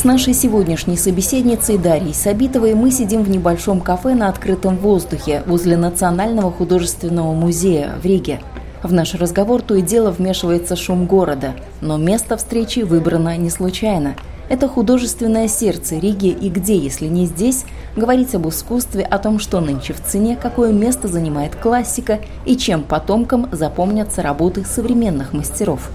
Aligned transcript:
С 0.00 0.04
нашей 0.04 0.32
сегодняшней 0.32 0.96
собеседницей 0.96 1.76
Дарьей 1.76 2.14
Сабитовой 2.14 2.72
мы 2.72 2.90
сидим 2.90 3.22
в 3.22 3.28
небольшом 3.28 3.82
кафе 3.82 4.14
на 4.14 4.30
открытом 4.30 4.78
воздухе 4.78 5.42
возле 5.44 5.76
Национального 5.76 6.50
художественного 6.50 7.34
музея 7.34 7.98
в 8.02 8.06
Риге. 8.06 8.40
В 8.82 8.94
наш 8.94 9.14
разговор 9.14 9.60
то 9.60 9.74
и 9.74 9.82
дело 9.82 10.10
вмешивается 10.10 10.74
шум 10.74 11.04
города, 11.04 11.52
но 11.82 11.98
место 11.98 12.38
встречи 12.38 12.80
выбрано 12.80 13.36
не 13.36 13.50
случайно. 13.50 14.14
Это 14.48 14.68
художественное 14.68 15.48
сердце 15.48 15.98
Риги 15.98 16.28
и 16.28 16.48
где, 16.48 16.78
если 16.78 17.04
не 17.04 17.26
здесь, 17.26 17.66
говорить 17.94 18.34
об 18.34 18.48
искусстве, 18.48 19.02
о 19.02 19.18
том, 19.18 19.38
что 19.38 19.60
нынче 19.60 19.92
в 19.92 20.02
цене, 20.02 20.34
какое 20.34 20.72
место 20.72 21.08
занимает 21.08 21.56
классика 21.56 22.20
и 22.46 22.56
чем 22.56 22.84
потомкам 22.84 23.50
запомнятся 23.52 24.22
работы 24.22 24.64
современных 24.64 25.34
мастеров. 25.34 25.90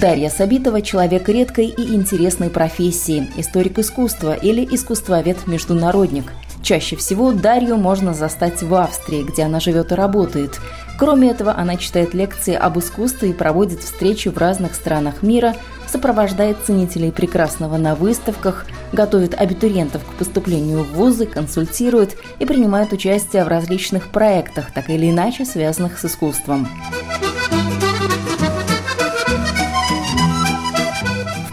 Дарья 0.00 0.30
Сабитова– 0.30 0.80
человек 0.82 1.28
редкой 1.28 1.66
и 1.66 1.94
интересной 1.94 2.48
профессии, 2.48 3.28
историк 3.36 3.78
искусства 3.80 4.32
или 4.32 4.64
искусствовед-международник. 4.64 6.32
Чаще 6.62 6.96
всего 6.96 7.32
Дарью 7.32 7.76
можно 7.76 8.14
застать 8.14 8.62
в 8.62 8.74
Австрии, 8.74 9.24
где 9.24 9.42
она 9.42 9.60
живет 9.60 9.92
и 9.92 9.94
работает. 9.94 10.58
Кроме 10.98 11.30
этого, 11.30 11.54
она 11.54 11.76
читает 11.76 12.14
лекции 12.14 12.54
об 12.54 12.78
искусстве 12.78 13.30
и 13.30 13.34
проводит 13.34 13.80
встречи 13.80 14.30
в 14.30 14.38
разных 14.38 14.74
странах 14.74 15.22
мира, 15.22 15.54
сопровождает 15.86 16.56
ценителей 16.64 17.12
прекрасного 17.12 17.76
на 17.76 17.94
выставках, 17.94 18.64
готовит 18.94 19.38
абитуриентов 19.38 20.02
к 20.02 20.14
поступлению 20.14 20.82
в 20.82 20.94
вузы, 20.94 21.26
консультирует 21.26 22.16
и 22.38 22.46
принимает 22.46 22.94
участие 22.94 23.44
в 23.44 23.48
различных 23.48 24.08
проектах, 24.08 24.72
так 24.72 24.88
или 24.88 25.10
иначе 25.10 25.44
связанных 25.44 25.98
с 25.98 26.06
искусством. 26.06 26.66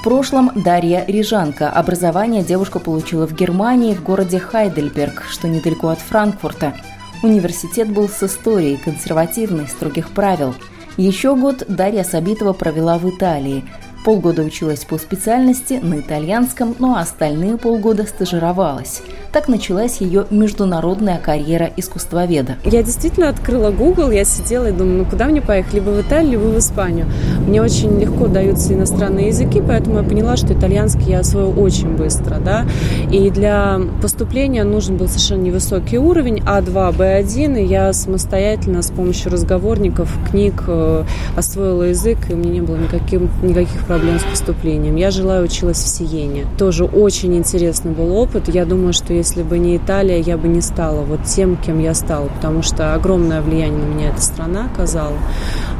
Прошлом 0.07 0.51
Дарья 0.55 1.03
Рижанка. 1.05 1.69
Образование 1.69 2.41
девушка 2.41 2.79
получила 2.79 3.27
в 3.27 3.33
Германии, 3.33 3.93
в 3.93 4.01
городе 4.03 4.39
Хайдельберг, 4.39 5.25
что 5.29 5.49
недалеко 5.49 5.89
от 5.89 5.99
Франкфурта. 5.99 6.75
Университет 7.23 7.91
был 7.91 8.07
с 8.07 8.23
историей, 8.23 8.77
консервативной, 8.77 9.67
строгих 9.67 10.11
правил. 10.11 10.55
Еще 10.95 11.35
год 11.35 11.65
Дарья 11.67 12.05
Сабитова 12.05 12.53
провела 12.53 12.97
в 12.97 13.09
Италии– 13.09 13.65
Полгода 14.07 14.41
училась 14.41 14.85
по 14.85 14.97
специальности 14.97 15.81
на 15.83 15.99
итальянском, 15.99 16.73
но 16.79 16.95
остальные 16.95 17.57
полгода 17.57 18.03
стажировалась. 18.03 19.01
Так 19.33 19.49
началась 19.49 19.99
ее 19.99 20.25
международная 20.29 21.17
карьера 21.17 21.69
искусствоведа. 21.75 22.55
Я 22.63 22.83
действительно 22.83 23.27
открыла 23.27 23.69
Google, 23.69 24.11
я 24.11 24.23
сидела 24.23 24.69
и 24.69 24.71
думала, 24.71 24.99
ну 24.99 25.05
куда 25.05 25.25
мне 25.25 25.41
поехать, 25.41 25.73
либо 25.73 25.89
в 25.89 25.99
Италию, 25.99 26.31
либо 26.31 26.43
в 26.43 26.57
Испанию. 26.57 27.07
Мне 27.45 27.61
очень 27.61 27.99
легко 27.99 28.27
даются 28.27 28.73
иностранные 28.73 29.27
языки, 29.27 29.61
поэтому 29.61 29.97
я 29.97 30.03
поняла, 30.03 30.37
что 30.37 30.53
итальянский 30.53 31.11
я 31.11 31.19
освою 31.19 31.51
очень 31.59 31.97
быстро. 31.97 32.37
Да? 32.39 32.65
И 33.11 33.29
для 33.29 33.77
поступления 34.01 34.63
нужен 34.63 34.95
был 34.95 35.09
совершенно 35.09 35.41
невысокий 35.41 35.97
уровень 35.97 36.37
А2, 36.37 36.95
Б1, 36.95 37.61
и 37.61 37.65
я 37.65 37.91
самостоятельно 37.91 38.81
с 38.81 38.89
помощью 38.89 39.33
разговорников, 39.33 40.09
книг 40.31 40.63
э, 40.67 41.03
освоила 41.35 41.83
язык, 41.83 42.19
и 42.29 42.33
у 42.33 42.37
меня 42.37 42.51
не 42.51 42.61
было 42.61 42.77
никаких, 42.77 43.19
никаких 43.43 43.85
проблем 43.85 43.96
проблем 43.97 44.19
с 44.19 44.23
поступлением. 44.23 44.95
Я 44.95 45.09
жила 45.09 45.39
и 45.39 45.43
училась 45.43 45.77
в 45.77 45.87
Сиене. 45.87 46.45
Тоже 46.59 46.85
очень 46.85 47.35
интересный 47.35 47.91
был 47.91 48.15
опыт. 48.15 48.47
Я 48.47 48.65
думаю, 48.65 48.93
что 48.93 49.11
если 49.11 49.41
бы 49.41 49.57
не 49.57 49.77
Италия, 49.77 50.19
я 50.19 50.37
бы 50.37 50.47
не 50.47 50.61
стала 50.61 51.01
вот 51.01 51.23
тем, 51.23 51.57
кем 51.57 51.79
я 51.79 51.95
стала, 51.95 52.27
потому 52.27 52.61
что 52.61 52.93
огромное 52.93 53.41
влияние 53.41 53.79
на 53.79 53.85
меня 53.85 54.09
эта 54.09 54.21
страна 54.21 54.65
оказала. 54.71 55.17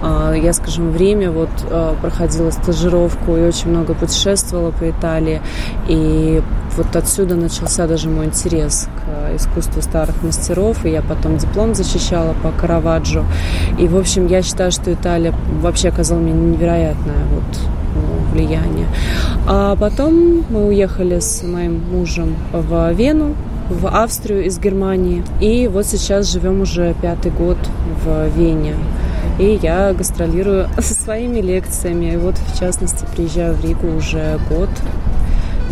А, 0.02 0.34
я, 0.34 0.52
скажем, 0.54 0.90
время 0.90 1.30
вот 1.30 1.50
а, 1.70 1.96
проходила 2.02 2.50
стажировку 2.50 3.38
и 3.38 3.42
очень 3.42 3.70
много 3.70 3.94
путешествовала 3.94 4.72
по 4.72 4.90
Италии. 4.90 5.40
И 5.88 6.42
вот 6.76 6.96
отсюда 6.96 7.36
начался 7.36 7.86
даже 7.86 8.10
мой 8.10 8.26
интерес 8.26 8.90
к 8.96 9.36
искусству 9.36 9.84
старых 9.84 10.24
мастеров. 10.24 10.84
И 10.86 10.90
я 10.90 11.04
потом 11.04 11.38
диплом 11.38 11.76
защищала 11.76 12.34
по 12.42 12.50
Караваджо. 12.50 13.24
И, 13.78 13.88
в 13.88 13.96
общем, 13.96 14.26
я 14.26 14.42
считаю, 14.42 14.72
что 14.72 14.92
Италия 14.92 15.36
вообще 15.62 15.90
оказала 15.90 16.18
мне 16.18 16.34
невероятное 16.34 17.28
вот 17.32 17.77
влияние. 18.32 18.88
А 19.48 19.76
потом 19.76 20.46
мы 20.50 20.68
уехали 20.68 21.20
с 21.20 21.44
моим 21.44 21.82
мужем 21.92 22.36
в 22.52 22.92
Вену, 22.94 23.36
в 23.70 23.88
Австрию 23.88 24.46
из 24.46 24.60
Германии. 24.60 25.24
И 25.42 25.68
вот 25.68 25.86
сейчас 25.86 26.32
живем 26.32 26.62
уже 26.62 26.96
пятый 27.02 27.32
год 27.32 27.58
в 28.04 28.30
Вене. 28.38 28.76
И 29.40 29.60
я 29.62 29.94
гастролирую 29.94 30.68
со 30.80 30.94
своими 30.94 31.40
лекциями. 31.40 32.14
И 32.14 32.18
вот, 32.18 32.36
в 32.38 32.60
частности, 32.60 33.06
приезжаю 33.16 33.54
в 33.56 33.64
Ригу 33.64 33.88
уже 33.88 34.40
год 34.50 34.70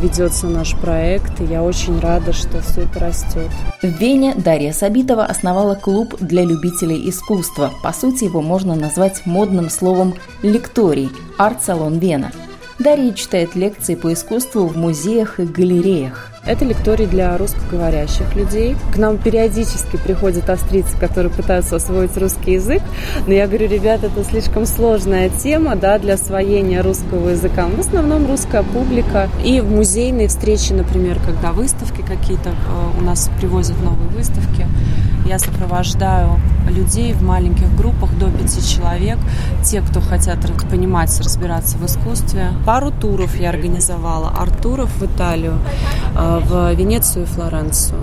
ведется 0.05 0.47
наш 0.47 0.75
проект, 0.75 1.41
и 1.41 1.45
я 1.45 1.63
очень 1.63 1.99
рада, 1.99 2.31
что 2.31 2.61
все 2.61 2.81
это 2.81 2.99
растет. 2.99 3.49
В 3.81 3.87
Вене 3.99 4.35
Дарья 4.35 4.71
Сабитова 4.71 5.25
основала 5.25 5.75
клуб 5.75 6.15
для 6.19 6.43
любителей 6.43 7.09
искусства. 7.09 7.71
По 7.83 7.91
сути, 7.91 8.25
его 8.25 8.41
можно 8.41 8.75
назвать 8.75 9.25
модным 9.25 9.69
словом 9.69 10.13
«лекторий»– 10.43 11.09
арт-салон 11.37 11.97
Вена– 11.97 12.31
Дарья 12.77 13.13
читает 13.13 13.55
лекции 13.55 13.95
по 13.95 14.11
искусству 14.11 14.67
в 14.67 14.75
музеях 14.75 15.39
и 15.39 15.45
галереях. 15.45 16.29
Это 16.45 16.65
лекторий 16.65 17.05
для 17.05 17.37
русскоговорящих 17.37 18.35
людей. 18.35 18.75
К 18.93 18.97
нам 18.97 19.17
периодически 19.17 19.95
приходят 19.95 20.49
австрийцы, 20.49 20.95
которые 20.99 21.31
пытаются 21.31 21.77
освоить 21.77 22.17
русский 22.17 22.53
язык. 22.53 22.81
Но 23.27 23.33
я 23.33 23.47
говорю, 23.47 23.69
ребята, 23.69 24.07
это 24.07 24.25
слишком 24.25 24.65
сложная 24.65 25.29
тема 25.29 25.77
да, 25.77 25.97
для 25.99 26.15
освоения 26.15 26.81
русского 26.81 27.29
языка. 27.29 27.65
В 27.67 27.79
основном 27.79 28.27
русская 28.27 28.63
публика. 28.63 29.29
И 29.43 29.61
в 29.61 29.71
музейные 29.71 30.27
встречи, 30.27 30.73
например, 30.73 31.17
когда 31.25 31.53
выставки 31.53 32.01
какие-то 32.01 32.49
э, 32.49 32.99
у 32.99 33.01
нас 33.03 33.31
привозят 33.39 33.81
новые 33.81 34.09
выставки, 34.09 34.67
я 35.25 35.39
сопровождаю 35.39 36.39
людей 36.69 37.13
в 37.13 37.21
маленьких 37.21 37.73
группах 37.75 38.17
до 38.17 38.29
пяти 38.29 38.61
человек, 38.61 39.17
те, 39.63 39.81
кто 39.81 40.01
хотят 40.01 40.39
понимать, 40.69 41.19
разбираться 41.19 41.77
в 41.77 41.85
искусстве. 41.85 42.49
Пару 42.65 42.91
туров 42.91 43.35
я 43.35 43.49
организовала, 43.49 44.29
арт-туров 44.29 44.89
в 44.97 45.05
Италию, 45.05 45.57
э, 46.15 46.41
в 46.43 46.73
Венецию 46.73 47.23
и 47.23 47.27
Флоренцию 47.27 47.99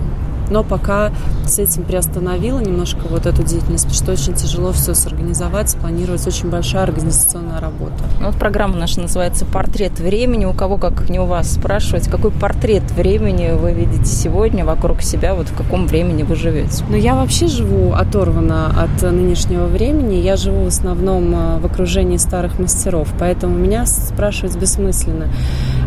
но 0.49 0.63
пока 0.63 1.11
с 1.45 1.59
этим 1.59 1.83
приостановила 1.83 2.59
немножко 2.59 3.01
вот 3.09 3.25
эту 3.25 3.43
деятельность, 3.43 3.85
потому 3.85 3.95
что 3.95 4.11
очень 4.11 4.33
тяжело 4.33 4.71
все 4.71 4.93
сорганизовать, 4.93 5.69
спланировать, 5.69 6.25
очень 6.25 6.49
большая 6.49 6.83
организационная 6.83 7.59
работа. 7.59 7.93
Ну, 8.19 8.27
вот 8.27 8.35
программа 8.35 8.75
наша 8.75 9.01
называется 9.01 9.45
«Портрет 9.45 9.99
времени». 9.99 10.45
У 10.45 10.53
кого, 10.53 10.77
как 10.77 11.09
не 11.09 11.19
у 11.19 11.25
вас, 11.25 11.53
спрашивать, 11.53 12.07
какой 12.07 12.31
портрет 12.31 12.83
времени 12.91 13.51
вы 13.51 13.73
видите 13.73 14.05
сегодня 14.05 14.65
вокруг 14.65 15.01
себя, 15.01 15.35
вот 15.35 15.47
в 15.47 15.55
каком 15.55 15.87
времени 15.87 16.23
вы 16.23 16.35
живете? 16.35 16.83
Ну, 16.89 16.95
я 16.95 17.15
вообще 17.15 17.47
живу 17.47 17.93
оторвана 17.93 18.67
от 18.67 19.01
нынешнего 19.01 19.65
времени. 19.65 20.15
Я 20.15 20.35
живу 20.35 20.65
в 20.65 20.67
основном 20.67 21.35
э, 21.35 21.59
в 21.59 21.65
окружении 21.65 22.17
старых 22.17 22.59
мастеров, 22.59 23.07
поэтому 23.19 23.57
меня 23.57 23.85
спрашивать 23.85 24.55
бессмысленно. 24.57 25.27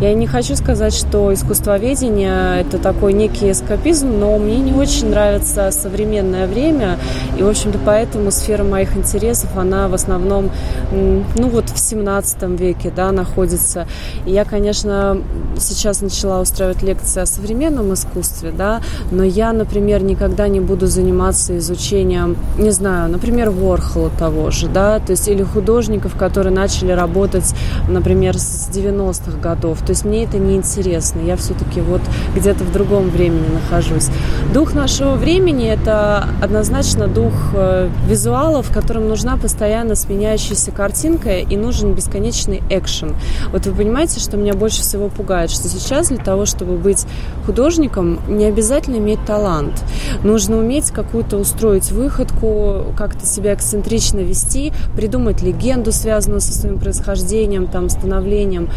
Я 0.00 0.12
не 0.14 0.26
хочу 0.26 0.56
сказать, 0.56 0.94
что 0.94 1.32
искусствоведение– 1.32 2.60
это 2.60 2.78
такой 2.78 3.12
некий 3.12 3.50
эскапизм, 3.50 4.18
но 4.18 4.36
мне 4.46 4.58
не 4.58 4.72
очень 4.72 5.10
нравится 5.10 5.70
современное 5.72 6.46
время, 6.46 6.98
и, 7.36 7.42
в 7.42 7.48
общем-то, 7.48 7.78
поэтому 7.84 8.30
сфера 8.30 8.62
моих 8.62 8.96
интересов, 8.96 9.50
она 9.56 9.88
в 9.88 9.94
основном, 9.94 10.50
ну, 10.92 11.48
вот 11.48 11.70
в 11.70 11.78
17 11.78 12.42
веке, 12.58 12.92
да, 12.94 13.10
находится. 13.10 13.86
И 14.24 14.30
я, 14.30 14.44
конечно, 14.44 15.18
сейчас 15.58 16.00
начала 16.00 16.40
устраивать 16.40 16.82
лекции 16.82 17.20
о 17.22 17.26
современном 17.26 17.92
искусстве, 17.92 18.52
да, 18.56 18.80
но 19.10 19.24
я, 19.24 19.52
например, 19.52 20.02
никогда 20.02 20.46
не 20.48 20.60
буду 20.60 20.86
заниматься 20.86 21.58
изучением, 21.58 22.36
не 22.56 22.70
знаю, 22.70 23.10
например, 23.10 23.50
Ворхола 23.50 24.10
того 24.16 24.50
же, 24.50 24.68
да, 24.68 25.00
то 25.00 25.10
есть 25.10 25.28
или 25.28 25.42
художников, 25.42 26.16
которые 26.16 26.54
начали 26.54 26.92
работать, 26.92 27.54
например, 27.88 28.38
с 28.38 28.68
90-х 28.72 29.38
годов. 29.38 29.80
То 29.80 29.90
есть 29.90 30.04
мне 30.04 30.24
это 30.24 30.38
не 30.38 30.56
интересно. 30.56 31.20
Я 31.20 31.36
все-таки 31.36 31.80
вот 31.80 32.02
где-то 32.34 32.62
в 32.64 32.72
другом 32.72 33.10
времени 33.10 33.46
нахожусь. 33.52 34.08
Дух 34.52 34.74
нашего 34.74 35.16
времени– 35.16 35.66
это 35.68 36.28
однозначно 36.40 37.08
дух 37.08 37.32
э, 37.54 37.90
визуалов, 38.08 38.70
которым 38.72 39.08
нужна 39.08 39.36
постоянно 39.36 39.94
сменяющаяся 39.94 40.70
картинка 40.70 41.38
и 41.38 41.56
нужен 41.56 41.94
бесконечный 41.94 42.62
экшен. 42.70 43.14
Вот 43.52 43.66
вы 43.66 43.74
понимаете, 43.74 44.20
что 44.20 44.36
меня 44.36 44.54
больше 44.54 44.80
всего 44.80 45.08
пугает, 45.08 45.50
что 45.50 45.68
сейчас 45.68 46.08
для 46.08 46.18
того, 46.18 46.46
чтобы 46.46 46.76
быть 46.76 47.06
художником, 47.44 48.20
не 48.28 48.46
обязательно 48.46 48.96
иметь 48.96 49.24
талант. 49.26 49.84
Нужно 50.22 50.58
уметь 50.58 50.90
какую-то 50.90 51.36
устроить 51.36 51.90
выходку, 51.90 52.86
как-то 52.96 53.26
себя 53.26 53.54
эксцентрично 53.54 54.20
вести, 54.20 54.72
придумать 54.96 55.42
легенду, 55.42 55.92
связанную 55.92 56.40
со 56.40 56.52
своим 56.52 56.78
происхождением, 56.78 57.66
там, 57.66 57.88
становлением. 57.88 58.70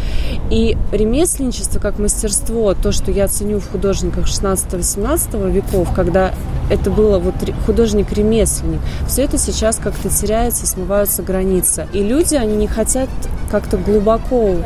И 0.50 0.76
ремесленничество 0.92 1.78
как 1.78 1.98
мастерство, 1.98 2.74
то, 2.74 2.92
что 2.92 3.10
я 3.10 3.28
ценю 3.28 3.60
в 3.60 3.70
художниках 3.70 4.26
16-18 4.26 5.49
веков, 5.50 5.92
когда 5.94 6.32
это 6.70 6.90
было 6.90 7.18
вот 7.18 7.34
художник-ремесленник, 7.66 8.80
все 9.06 9.22
это 9.22 9.38
сейчас 9.38 9.76
как-то 9.76 10.08
теряется, 10.08 10.66
смываются 10.66 11.22
границы. 11.22 11.86
И 11.92 12.02
люди, 12.02 12.36
они 12.36 12.56
не 12.56 12.68
хотят 12.68 13.08
как-то 13.50 13.76
глубоко 13.76 14.56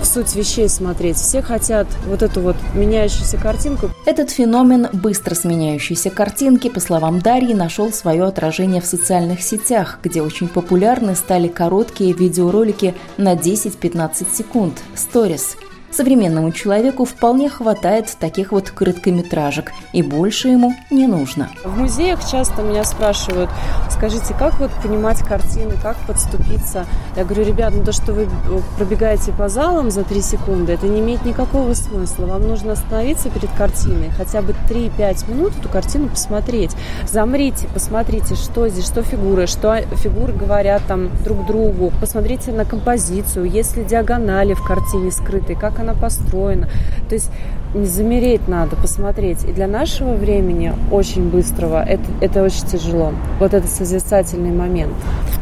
в 0.00 0.04
суть 0.04 0.34
вещей 0.36 0.68
смотреть. 0.68 1.16
Все 1.16 1.40
хотят 1.40 1.86
вот 2.06 2.22
эту 2.22 2.40
вот 2.40 2.56
меняющуюся 2.74 3.38
картинку. 3.38 3.90
Этот 4.04 4.30
феномен 4.30 4.88
быстро 4.92 5.34
сменяющейся 5.34 6.10
картинки, 6.10 6.68
по 6.68 6.80
словам 6.80 7.20
Дарьи, 7.20 7.54
нашел 7.54 7.90
свое 7.92 8.24
отражение 8.24 8.82
в 8.82 8.86
социальных 8.86 9.40
сетях, 9.42 9.98
где 10.02 10.20
очень 10.20 10.48
популярны 10.48 11.14
стали 11.16 11.48
короткие 11.48 12.12
видеоролики 12.12 12.94
на 13.16 13.34
10-15 13.34 14.26
секунд– 14.34 14.82
сторис– 14.94 15.56
Современному 15.96 16.52
человеку 16.52 17.06
вполне 17.06 17.48
хватает 17.48 18.14
таких 18.20 18.52
вот 18.52 18.68
короткометражек, 18.68 19.72
и 19.94 20.02
больше 20.02 20.48
ему 20.48 20.74
не 20.90 21.06
нужно. 21.06 21.48
В 21.64 21.78
музеях 21.78 22.20
часто 22.30 22.60
меня 22.60 22.84
спрашивают, 22.84 23.48
скажите, 23.88 24.34
как 24.38 24.60
вот 24.60 24.70
понимать 24.82 25.22
картины, 25.22 25.72
как 25.82 25.96
подступиться? 26.06 26.84
Я 27.16 27.24
говорю, 27.24 27.46
ребят, 27.46 27.72
ну 27.74 27.82
то, 27.82 27.92
что 27.92 28.12
вы 28.12 28.28
пробегаете 28.76 29.32
по 29.32 29.48
залам 29.48 29.90
за 29.90 30.04
3 30.04 30.20
секунды, 30.20 30.74
это 30.74 30.86
не 30.86 31.00
имеет 31.00 31.24
никакого 31.24 31.72
смысла. 31.72 32.26
Вам 32.26 32.46
нужно 32.46 32.74
остановиться 32.74 33.30
перед 33.30 33.50
картиной, 33.52 34.10
хотя 34.10 34.42
бы 34.42 34.54
3-5 34.68 35.30
минут 35.30 35.54
эту 35.58 35.70
картину 35.70 36.10
посмотреть. 36.10 36.76
Замрите, 37.10 37.68
посмотрите, 37.72 38.34
что 38.34 38.68
здесь, 38.68 38.84
что 38.84 39.02
фигуры, 39.02 39.46
что 39.46 39.80
фигуры 39.94 40.34
говорят 40.34 40.82
там 40.86 41.08
друг 41.24 41.46
другу. 41.46 41.90
Посмотрите 42.02 42.52
на 42.52 42.66
композицию, 42.66 43.46
есть 43.46 43.78
ли 43.78 43.84
диагонали 43.84 44.52
в 44.52 44.62
картине 44.62 45.10
скрытые, 45.10 45.58
как 45.58 45.78
она 45.78 45.85
она 45.86 45.94
построена. 45.94 46.68
То 47.08 47.14
есть 47.14 47.30
замереть 47.74 48.48
надо, 48.48 48.76
посмотреть. 48.76 49.44
И 49.44 49.52
для 49.52 49.66
нашего 49.66 50.14
времени, 50.14 50.72
очень 50.90 51.28
быстрого, 51.28 51.82
это, 51.82 52.04
это 52.20 52.42
очень 52.42 52.66
тяжело. 52.66 53.12
Вот 53.38 53.54
этот 53.54 53.70
созерцательный 53.70 54.52
момент. 54.52 54.94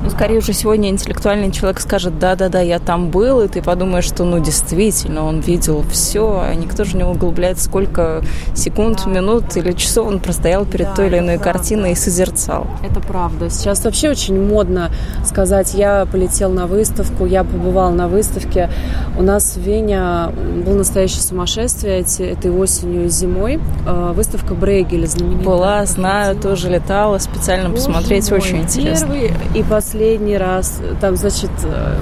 Ну, 0.04 0.10
скорее 0.10 0.38
уже 0.38 0.52
сегодня 0.52 0.90
интеллектуальный 0.90 1.50
человек 1.50 1.80
скажет, 1.80 2.18
да-да-да, 2.18 2.60
я 2.60 2.78
там 2.78 3.08
был, 3.08 3.40
и 3.40 3.48
ты 3.48 3.62
подумаешь, 3.62 4.04
что, 4.04 4.24
ну, 4.24 4.38
действительно, 4.38 5.24
он 5.24 5.40
видел 5.40 5.82
все, 5.90 6.42
а 6.44 6.54
никто 6.54 6.84
же 6.84 6.98
не 6.98 7.04
углубляет, 7.04 7.58
сколько 7.58 8.22
секунд, 8.54 9.00
да. 9.06 9.10
минут 9.10 9.56
или 9.56 9.72
часов 9.72 10.06
он 10.08 10.20
простоял 10.20 10.66
перед 10.66 10.88
да, 10.88 10.94
той 10.94 11.06
или 11.06 11.18
иной 11.20 11.38
правда. 11.38 11.58
картиной 11.58 11.92
и 11.92 11.94
созерцал. 11.94 12.66
Это 12.86 13.00
правда. 13.00 13.48
Сейчас 13.48 13.82
вообще 13.82 14.10
очень 14.10 14.38
модно 14.46 14.90
сказать, 15.24 15.72
я 15.72 16.04
полетел 16.04 16.50
на 16.50 16.66
выставку, 16.66 17.24
я 17.24 17.42
побывал 17.42 17.90
на 17.90 18.06
выставке. 18.06 18.68
У 19.16 19.22
нас 19.22 19.56
в 19.56 19.60
Вене 19.60 20.28
было 20.66 20.74
настоящее 20.74 21.22
сумасшествие 21.22 22.00
эти, 22.00 22.20
этой 22.20 22.50
осенью 22.50 23.06
и 23.06 23.08
зимой. 23.08 23.58
А, 23.86 24.12
выставка 24.12 24.54
Брейгеля 24.54 25.06
знаменитая. 25.06 25.46
Была, 25.46 25.86
знаю, 25.86 26.36
тоже 26.36 26.68
летала 26.68 27.16
специально 27.16 27.70
Боже 27.70 27.84
посмотреть, 27.84 28.30
мой, 28.30 28.40
очень 28.40 28.58
интересно. 28.58 29.14
Первый 29.14 29.32
и 29.54 29.62
последний 29.62 29.93
раз. 30.36 30.80
Там, 31.00 31.16
значит, 31.16 31.50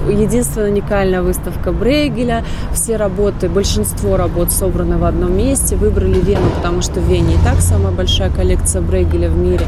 единственная 0.09 0.69
уникальная 0.69 1.21
выставка 1.21 1.71
Брейгеля. 1.71 2.43
Все 2.73 2.97
работы, 2.97 3.49
большинство 3.49 4.17
работ 4.17 4.51
собраны 4.51 4.97
в 4.97 5.03
одном 5.03 5.37
месте. 5.37 5.75
Выбрали 5.75 6.19
Вену, 6.19 6.49
потому 6.57 6.81
что 6.81 6.99
в 6.99 7.07
Вене 7.07 7.35
и 7.35 7.37
так 7.43 7.61
самая 7.61 7.91
большая 7.91 8.29
коллекция 8.29 8.81
Брейгеля 8.81 9.29
в 9.29 9.37
мире. 9.37 9.65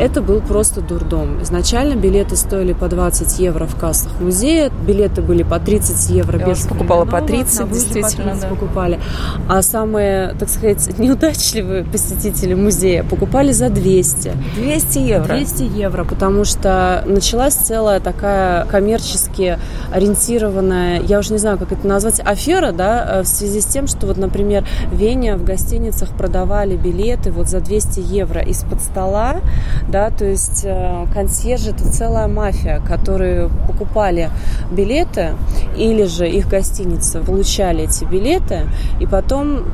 Это 0.00 0.20
был 0.20 0.40
просто 0.40 0.80
дурдом. 0.80 1.40
Изначально 1.42 1.94
билеты 1.94 2.34
стоили 2.36 2.72
по 2.72 2.88
20 2.88 3.38
евро 3.38 3.66
в 3.66 3.76
кассах 3.76 4.10
музея, 4.20 4.70
билеты 4.86 5.22
были 5.22 5.44
по 5.44 5.60
30 5.60 6.10
евро 6.10 6.38
Я 6.40 6.46
без 6.46 6.66
покупала 6.66 7.04
по 7.04 7.20
30, 7.20 7.70
действительно, 7.70 8.08
по 8.08 8.16
30 8.16 8.40
да. 8.40 8.48
покупали. 8.48 9.00
А 9.48 9.62
самые, 9.62 10.34
так 10.34 10.48
сказать, 10.48 10.90
неудачливые 10.98 11.84
посетители 11.84 12.54
музея 12.54 13.04
покупали 13.04 13.52
за 13.52 13.68
200. 13.70 14.32
200 14.56 14.98
евро? 14.98 15.36
200 15.36 15.62
евро, 15.62 16.04
потому 16.04 16.44
что 16.44 17.04
началась 17.34 17.54
целая 17.54 17.98
такая 17.98 18.64
коммерчески 18.66 19.58
ориентированная, 19.92 21.00
я 21.00 21.18
уже 21.18 21.32
не 21.32 21.38
знаю, 21.38 21.58
как 21.58 21.72
это 21.72 21.84
назвать, 21.84 22.20
афера, 22.24 22.70
да, 22.70 23.22
в 23.24 23.26
связи 23.26 23.60
с 23.60 23.66
тем, 23.66 23.88
что 23.88 24.06
вот, 24.06 24.18
например, 24.18 24.64
в 24.92 24.94
Вене 24.94 25.34
в 25.34 25.42
гостиницах 25.42 26.10
продавали 26.10 26.76
билеты 26.76 27.32
вот 27.32 27.48
за 27.48 27.58
200 27.58 27.98
евро 27.98 28.40
из-под 28.40 28.80
стола, 28.80 29.40
да, 29.88 30.10
то 30.10 30.24
есть 30.24 30.62
э, 30.64 31.06
консьержи 31.12 31.70
это 31.70 31.90
целая 31.90 32.28
мафия, 32.28 32.80
которые 32.86 33.50
покупали 33.66 34.30
билеты 34.70 35.34
или 35.76 36.04
же 36.04 36.28
их 36.28 36.48
гостиницы 36.48 37.18
получали 37.18 37.84
эти 37.84 38.04
билеты 38.04 38.68
и 39.00 39.06
потом 39.06 39.64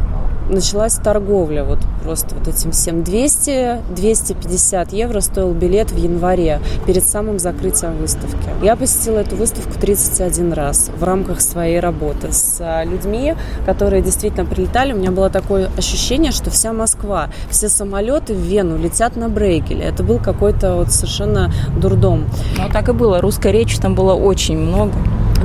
началась 0.50 0.94
торговля 0.94 1.64
вот 1.64 1.78
просто 2.02 2.34
вот 2.34 2.48
этим 2.48 2.72
всем. 2.72 3.00
200-250 3.00 4.94
евро 4.94 5.20
стоил 5.20 5.52
билет 5.52 5.90
в 5.90 5.96
январе 5.96 6.60
перед 6.86 7.04
самым 7.04 7.38
закрытием 7.38 7.96
выставки. 7.96 8.36
Я 8.62 8.76
посетила 8.76 9.18
эту 9.18 9.36
выставку 9.36 9.78
31 9.80 10.52
раз 10.52 10.90
в 10.94 11.02
рамках 11.04 11.40
своей 11.40 11.80
работы 11.80 12.32
с 12.32 12.56
а, 12.60 12.84
людьми, 12.84 13.34
которые 13.66 14.02
действительно 14.02 14.44
прилетали. 14.44 14.92
У 14.92 14.96
меня 14.96 15.10
было 15.10 15.30
такое 15.30 15.70
ощущение, 15.76 16.32
что 16.32 16.50
вся 16.50 16.72
Москва, 16.72 17.28
все 17.50 17.68
самолеты 17.68 18.34
в 18.34 18.40
Вену 18.40 18.76
летят 18.76 19.16
на 19.16 19.28
Брейгеле. 19.28 19.84
Это 19.84 20.02
был 20.02 20.18
какой-то 20.18 20.76
вот 20.76 20.92
совершенно 20.92 21.52
дурдом. 21.76 22.26
Ну, 22.56 22.68
так 22.72 22.88
и 22.88 22.92
было. 22.92 23.20
Русской 23.20 23.52
речи 23.52 23.78
там 23.78 23.94
было 23.94 24.14
очень 24.14 24.58
много. 24.58 24.94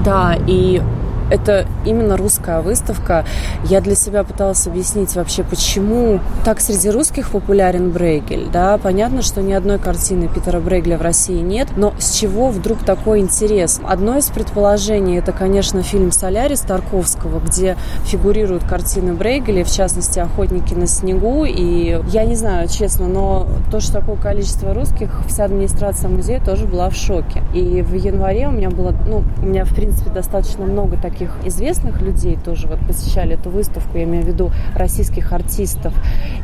Да, 0.03 0.35
и 0.47 0.81
это 1.29 1.65
именно 1.85 2.17
русская 2.17 2.61
выставка. 2.61 3.25
Я 3.65 3.81
для 3.81 3.95
себя 3.95 4.23
пыталась 4.23 4.67
объяснить 4.67 5.15
вообще, 5.15 5.43
почему 5.43 6.19
так 6.43 6.61
среди 6.61 6.89
русских 6.89 7.31
популярен 7.31 7.91
Брейгель. 7.91 8.47
Да, 8.51 8.77
понятно, 8.77 9.21
что 9.21 9.41
ни 9.41 9.53
одной 9.53 9.79
картины 9.79 10.27
Питера 10.27 10.59
Брейгеля 10.59 10.97
в 10.97 11.01
России 11.01 11.41
нет, 11.41 11.69
но 11.75 11.93
с 11.97 12.11
чего 12.11 12.49
вдруг 12.49 12.79
такой 12.79 13.19
интерес? 13.19 13.81
Одно 13.83 14.17
из 14.17 14.27
предположений 14.27 15.17
это, 15.17 15.31
конечно, 15.31 15.81
фильм 15.81 16.11
«Солярис» 16.11 16.61
Тарковского, 16.61 17.39
где 17.39 17.75
фигурируют 18.05 18.63
картины 18.63 19.13
Брейгеля, 19.13 19.63
в 19.63 19.71
частности, 19.71 20.19
«Охотники 20.19 20.73
на 20.73 20.87
снегу». 20.87 21.45
И 21.45 21.99
я 22.09 22.25
не 22.25 22.35
знаю, 22.35 22.67
честно, 22.67 23.07
но 23.07 23.47
то, 23.71 23.79
что 23.79 23.93
такое 23.93 24.15
количество 24.17 24.73
русских, 24.73 25.21
вся 25.27 25.45
администрация 25.45 26.09
музея 26.09 26.39
тоже 26.43 26.65
была 26.65 26.89
в 26.89 26.95
шоке. 26.95 27.41
И 27.53 27.81
в 27.81 27.93
январе 27.93 28.47
у 28.47 28.51
меня 28.51 28.69
было, 28.69 28.93
ну, 29.07 29.23
у 29.41 29.45
меня, 29.45 29.65
в 29.65 29.73
принципе, 29.73 30.09
достаточно 30.11 30.65
много 30.65 30.97
таких 30.97 31.14
таких 31.15 31.29
известных 31.45 32.01
людей 32.01 32.37
тоже 32.43 32.67
вот 32.67 32.79
посещали 32.85 33.35
эту 33.35 33.49
выставку, 33.49 33.97
я 33.97 34.03
имею 34.03 34.23
в 34.25 34.27
виду 34.27 34.51
российских 34.75 35.31
артистов. 35.31 35.93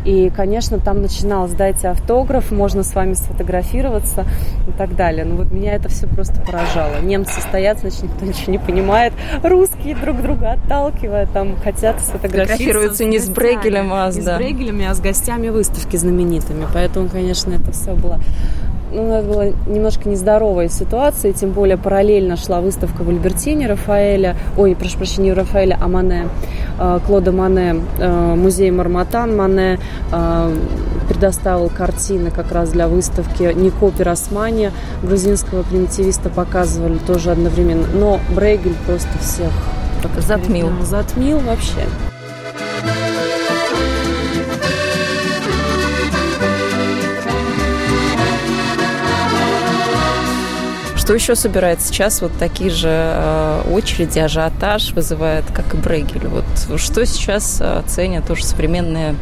И, 0.05 0.31
конечно, 0.33 0.79
там 0.79 1.01
начиналось 1.01 1.51
«дайте 1.51 1.89
автограф, 1.89 2.51
можно 2.51 2.83
с 2.83 2.95
вами 2.95 3.13
сфотографироваться» 3.13 4.25
и 4.67 4.71
так 4.71 4.95
далее. 4.95 5.25
Ну 5.25 5.35
вот 5.35 5.51
меня 5.51 5.73
это 5.73 5.89
все 5.89 6.07
просто 6.07 6.41
поражало. 6.41 7.01
Немцы 7.01 7.41
стоят, 7.41 7.79
значит, 7.79 8.03
никто 8.03 8.25
ничего 8.25 8.51
не 8.53 8.59
понимает. 8.59 9.13
Русские 9.43 9.95
друг 9.95 10.21
друга 10.21 10.53
отталкивая, 10.53 11.27
там 11.27 11.57
хотят 11.57 11.99
сфотографироваться. 11.99 13.03
не 13.03 13.19
с 13.19 13.29
Брейгелем, 13.29 13.91
а 13.91 14.11
с, 14.11 14.15
да. 14.17 14.35
с 14.35 14.37
Брейгелем, 14.37 14.81
а 14.89 14.93
с 14.93 15.01
гостями 15.01 15.49
выставки 15.49 15.97
знаменитыми. 15.97 16.65
Поэтому, 16.73 17.09
конечно, 17.09 17.53
это 17.53 17.71
все 17.73 17.93
было 17.93 18.21
ну, 18.91 19.13
это 19.13 19.27
была 19.27 19.45
немножко 19.67 20.09
нездоровая 20.09 20.69
ситуация, 20.69 21.33
тем 21.33 21.51
более 21.51 21.77
параллельно 21.77 22.35
шла 22.37 22.61
выставка 22.61 23.03
в 23.03 23.09
Альбертине 23.09 23.67
Рафаэля, 23.67 24.35
ой, 24.57 24.75
прошу 24.75 24.97
прощения, 24.97 25.29
не 25.29 25.33
Рафаэля, 25.33 25.77
а 25.81 25.87
Мане, 25.87 26.27
э, 26.79 26.99
Клода 27.05 27.31
Мане, 27.31 27.81
э, 27.99 28.35
музей 28.35 28.71
Марматан 28.71 29.35
Мане 29.35 29.79
э, 30.11 30.55
предоставил 31.07 31.69
картины 31.69 32.31
как 32.31 32.51
раз 32.51 32.69
для 32.71 32.87
выставки 32.87 33.43
Нико 33.43 33.91
Пиросмани, 33.91 34.71
грузинского 35.03 35.63
примитивиста 35.63 36.29
показывали 36.29 36.97
тоже 36.97 37.31
одновременно, 37.31 37.87
но 37.93 38.19
Брейгель 38.35 38.75
просто 38.85 39.09
всех 39.19 39.51
затмил. 40.17 40.69
Затмил 40.83 41.39
вообще. 41.39 41.85
Что 51.11 51.15
еще 51.15 51.35
собирает 51.35 51.81
сейчас 51.81 52.21
вот 52.21 52.31
такие 52.39 52.69
же 52.69 52.87
э, 52.87 53.63
очереди, 53.69 54.17
ажиотаж 54.17 54.93
вызывает, 54.93 55.43
как 55.53 55.73
и 55.73 55.77
Брейгель? 55.77 56.25
Вот 56.29 56.79
что 56.79 57.05
сейчас 57.05 57.57
э, 57.59 57.81
ценят 57.85 58.25
тоже 58.25 58.45
современные 58.45 59.15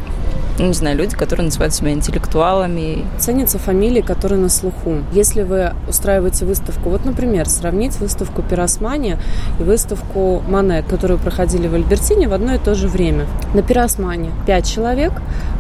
ну, 0.60 0.68
не 0.68 0.74
знаю, 0.74 0.98
люди, 0.98 1.16
которые 1.16 1.46
называют 1.46 1.74
себя 1.74 1.92
интеллектуалами. 1.92 3.06
Ценятся 3.18 3.58
фамилии, 3.58 4.02
которые 4.02 4.40
на 4.40 4.50
слуху. 4.50 4.98
Если 5.14 5.44
вы 5.44 5.72
устраиваете 5.88 6.46
выставку, 6.46 6.90
вот, 6.90 7.06
например, 7.06 7.48
сравнить 7.48 7.98
выставку 7.98 8.42
Пиросмани 8.42 9.18
и 9.60 9.64
выставку 9.64 10.44
Мане, 10.48 10.84
которую 10.84 11.18
проходили 11.18 11.68
в 11.68 11.74
Альбертине 11.76 12.28
в 12.28 12.34
одно 12.34 12.56
и 12.56 12.58
то 12.58 12.76
же 12.76 12.88
время. 12.88 13.26
На 13.54 13.64
Пиросмане 13.64 14.32
5 14.46 14.68
человек, 14.68 15.14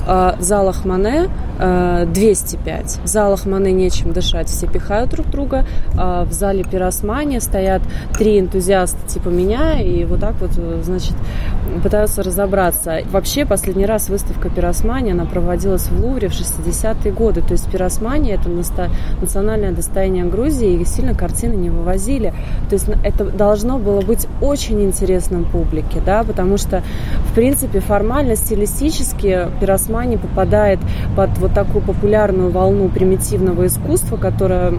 в 0.05 0.37
залах 0.39 0.85
Мане 0.85 1.29
205. 1.59 2.99
Э, 2.99 3.03
в 3.03 3.07
залах 3.07 3.45
Мане 3.45 3.71
нечем 3.71 4.13
дышать, 4.13 4.47
все 4.47 4.67
пихают 4.67 5.09
друг 5.09 5.29
друга. 5.29 5.65
А 5.97 6.23
в 6.25 6.31
зале 6.31 6.63
Пиросмани 6.63 7.39
стоят 7.39 7.81
три 8.17 8.39
энтузиаста 8.39 9.07
типа 9.07 9.29
меня, 9.29 9.81
и 9.81 10.05
вот 10.05 10.21
так 10.21 10.35
вот, 10.39 10.51
значит, 10.83 11.15
пытаются 11.83 12.23
разобраться. 12.23 12.99
Вообще, 13.11 13.45
последний 13.45 13.85
раз 13.85 14.09
выставка 14.09 14.49
Пиросмани, 14.49 15.11
она 15.11 15.25
проводилась 15.25 15.87
в 15.87 16.03
Лувре 16.03 16.29
в 16.29 16.33
60-е 16.33 17.11
годы. 17.11 17.41
То 17.41 17.51
есть 17.53 17.69
Пиросмани– 17.69 18.31
это 18.31 18.49
национальное 19.21 19.71
достояние 19.71 20.25
Грузии, 20.25 20.79
и 20.79 20.85
сильно 20.85 21.13
картины 21.13 21.53
не 21.53 21.69
вывозили. 21.69 22.33
То 22.69 22.73
есть 22.73 22.87
это 23.03 23.25
должно 23.25 23.79
было 23.79 24.01
быть 24.01 24.27
очень 24.41 24.81
интересным 24.81 25.45
публике, 25.45 26.01
да, 26.05 26.23
потому 26.23 26.57
что, 26.57 26.83
в 27.29 27.33
принципе, 27.33 27.79
формально, 27.79 28.35
стилистически 28.35 29.47
Пиросмани 29.89 30.17
попадает 30.17 30.79
под 31.15 31.35
вот 31.39 31.53
такую 31.53 31.81
популярную 31.81 32.51
волну 32.51 32.89
примитивного 32.89 33.65
искусства, 33.65 34.17
которая 34.17 34.73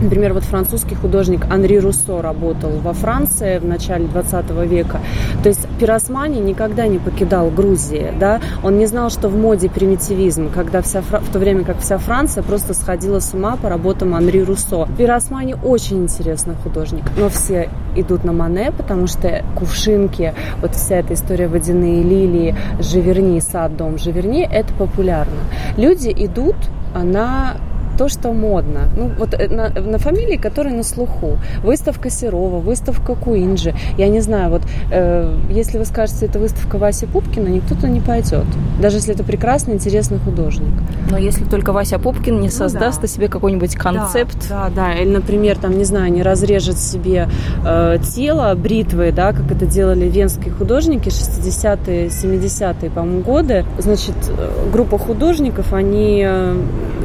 Например, 0.00 0.32
вот 0.32 0.44
французский 0.44 0.94
художник 0.94 1.44
Анри 1.50 1.76
Руссо 1.76 2.22
работал 2.22 2.70
во 2.82 2.94
Франции 2.94 3.58
в 3.58 3.66
начале 3.66 4.06
20 4.06 4.50
века. 4.66 5.00
То 5.42 5.48
есть 5.50 5.66
Пиросмани 5.78 6.40
никогда 6.40 6.86
не 6.86 6.98
покидал 6.98 7.50
Грузии. 7.50 8.12
Да? 8.18 8.40
Он 8.62 8.78
не 8.78 8.86
знал, 8.86 9.10
что 9.10 9.28
в 9.28 9.36
моде 9.36 9.68
примитивизм, 9.68 10.50
когда 10.50 10.80
вся, 10.80 11.02
в 11.02 11.32
то 11.32 11.38
время 11.38 11.64
как 11.64 11.80
вся 11.80 11.98
Франция 11.98 12.42
просто 12.42 12.72
сходила 12.72 13.20
с 13.20 13.34
ума 13.34 13.56
по 13.56 13.68
работам 13.68 14.14
Анри 14.14 14.40
Руссо. 14.40 14.88
Пиросмани 14.96 15.54
очень 15.62 16.04
интересный 16.04 16.54
художник, 16.54 17.04
но 17.18 17.28
все 17.28 17.68
идут 17.94 18.24
на 18.24 18.32
Мане, 18.32 18.72
потому 18.72 19.06
что 19.06 19.44
кувшинки, 19.56 20.34
вот 20.62 20.74
вся 20.74 20.96
эта 20.96 21.14
история 21.14 21.48
водяные 21.48 22.02
лилии, 22.02 22.56
Живерни, 22.78 23.40
сад, 23.40 23.76
дом 23.76 23.98
Живерни, 23.98 24.48
это 24.50 24.72
популярно. 24.74 25.40
Люди 25.76 26.08
идут 26.08 26.56
на 26.94 27.56
то, 28.00 28.08
что 28.08 28.32
модно. 28.32 28.88
Ну, 28.96 29.10
вот 29.18 29.34
э, 29.34 29.48
на, 29.48 29.68
на 29.68 29.98
фамилии, 29.98 30.38
которые 30.38 30.74
на 30.74 30.82
слуху. 30.82 31.36
Выставка 31.62 32.08
Серова, 32.08 32.58
выставка 32.58 33.14
Куинджи. 33.14 33.74
Я 33.98 34.08
не 34.08 34.20
знаю, 34.20 34.48
вот 34.48 34.62
э, 34.90 35.30
если 35.50 35.76
вы 35.76 35.84
скажете, 35.84 36.24
это 36.24 36.38
выставка 36.38 36.78
Васи 36.78 37.04
Пупкина, 37.04 37.48
никто 37.48 37.74
туда 37.74 37.88
не 37.88 38.00
пойдет. 38.00 38.46
Даже 38.80 38.96
если 38.96 39.12
это 39.12 39.22
прекрасный, 39.22 39.74
интересный 39.74 40.18
художник. 40.18 40.72
Но 41.10 41.18
если 41.18 41.44
только 41.44 41.74
Вася 41.74 41.98
Пупкин 41.98 42.36
не 42.36 42.48
ну, 42.48 42.50
создаст 42.50 43.02
да. 43.02 43.06
себе 43.06 43.28
какой-нибудь 43.28 43.76
концепт. 43.76 44.48
Да, 44.48 44.70
да, 44.74 44.94
да. 44.94 44.94
Или, 44.94 45.10
например, 45.10 45.58
там, 45.58 45.76
не 45.76 45.84
знаю, 45.84 46.10
не 46.10 46.22
разрежет 46.22 46.78
себе 46.78 47.28
э, 47.66 47.98
тело 48.14 48.54
бритвой, 48.54 49.12
да, 49.12 49.34
как 49.34 49.52
это 49.52 49.66
делали 49.66 50.08
венские 50.08 50.54
художники 50.54 51.08
60-е, 51.08 52.06
70-е, 52.06 52.90
по-моему, 52.90 53.20
годы. 53.20 53.66
Значит, 53.76 54.16
э, 54.26 54.70
группа 54.72 54.96
художников, 54.96 55.74
они 55.74 56.24
э, 56.26 56.56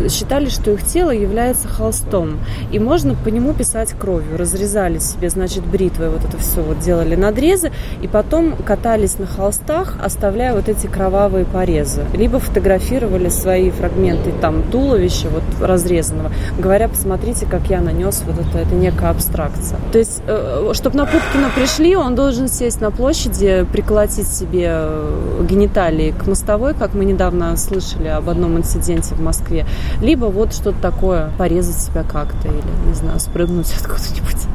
считали, 0.09 0.47
что 0.47 0.71
их 0.71 0.84
тело 0.85 1.11
является 1.11 1.67
холстом, 1.67 2.39
и 2.71 2.79
можно 2.79 3.15
по 3.15 3.29
нему 3.29 3.53
писать 3.53 3.93
кровью. 3.93 4.37
Разрезали 4.37 4.99
себе, 4.99 5.29
значит, 5.29 5.65
бритвой 5.65 6.09
вот 6.09 6.23
это 6.23 6.37
все 6.37 6.61
вот 6.61 6.79
делали 6.79 7.15
надрезы, 7.15 7.71
и 8.01 8.07
потом 8.07 8.55
катались 8.55 9.17
на 9.17 9.25
холстах, 9.25 9.97
оставляя 10.03 10.53
вот 10.53 10.69
эти 10.69 10.87
кровавые 10.87 11.45
порезы. 11.45 12.03
Либо 12.13 12.39
фотографировали 12.39 13.29
свои 13.29 13.71
фрагменты 13.71 14.31
там 14.41 14.63
туловища 14.63 15.27
вот 15.29 15.43
разрезанного, 15.61 16.31
говоря, 16.57 16.87
посмотрите, 16.87 17.45
как 17.45 17.69
я 17.69 17.81
нанес 17.81 18.23
вот 18.25 18.39
это, 18.39 18.59
это 18.59 18.75
некая 18.75 19.09
абстракция. 19.09 19.79
То 19.91 19.99
есть, 19.99 20.21
э, 20.27 20.71
чтобы 20.73 20.97
на 20.97 21.05
Пупкина 21.05 21.49
пришли, 21.55 21.95
он 21.95 22.15
должен 22.15 22.47
сесть 22.47 22.81
на 22.81 22.91
площади, 22.91 23.65
приколотить 23.71 24.27
себе 24.27 24.67
э, 24.69 25.45
гениталии 25.49 26.11
к 26.11 26.27
мостовой, 26.27 26.73
как 26.73 26.93
мы 26.93 27.05
недавно 27.05 27.55
слышали 27.57 28.07
об 28.07 28.29
одном 28.29 28.57
инциденте 28.57 29.15
в 29.15 29.21
Москве, 29.21 29.65
либо 30.01 30.25
вот 30.25 30.53
что-то 30.75 30.91
такое, 30.91 31.31
порезать 31.37 31.81
себя 31.81 32.03
как-то 32.03 32.47
или, 32.47 32.87
не 32.87 32.93
знаю, 32.93 33.19
спрыгнуть 33.19 33.73
откуда-нибудь. 33.79 34.47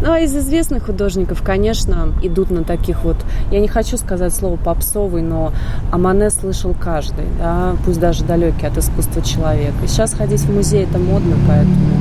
Ну, 0.00 0.10
а 0.10 0.20
из 0.20 0.34
известных 0.34 0.86
художников, 0.86 1.42
конечно, 1.42 2.14
идут 2.22 2.50
на 2.50 2.64
таких 2.64 3.04
вот, 3.04 3.16
я 3.50 3.60
не 3.60 3.68
хочу 3.68 3.98
сказать 3.98 4.34
слово 4.34 4.56
попсовый, 4.56 5.22
но 5.22 5.52
Амане 5.92 6.30
слышал 6.30 6.74
каждый, 6.78 7.26
да, 7.38 7.76
пусть 7.84 8.00
даже 8.00 8.24
далекий 8.24 8.66
от 8.66 8.78
искусства 8.78 9.22
человек. 9.22 9.72
Сейчас 9.86 10.14
ходить 10.14 10.40
в 10.40 10.54
музей 10.54 10.84
это 10.84 10.98
модно, 10.98 11.36
поэтому 11.46 11.96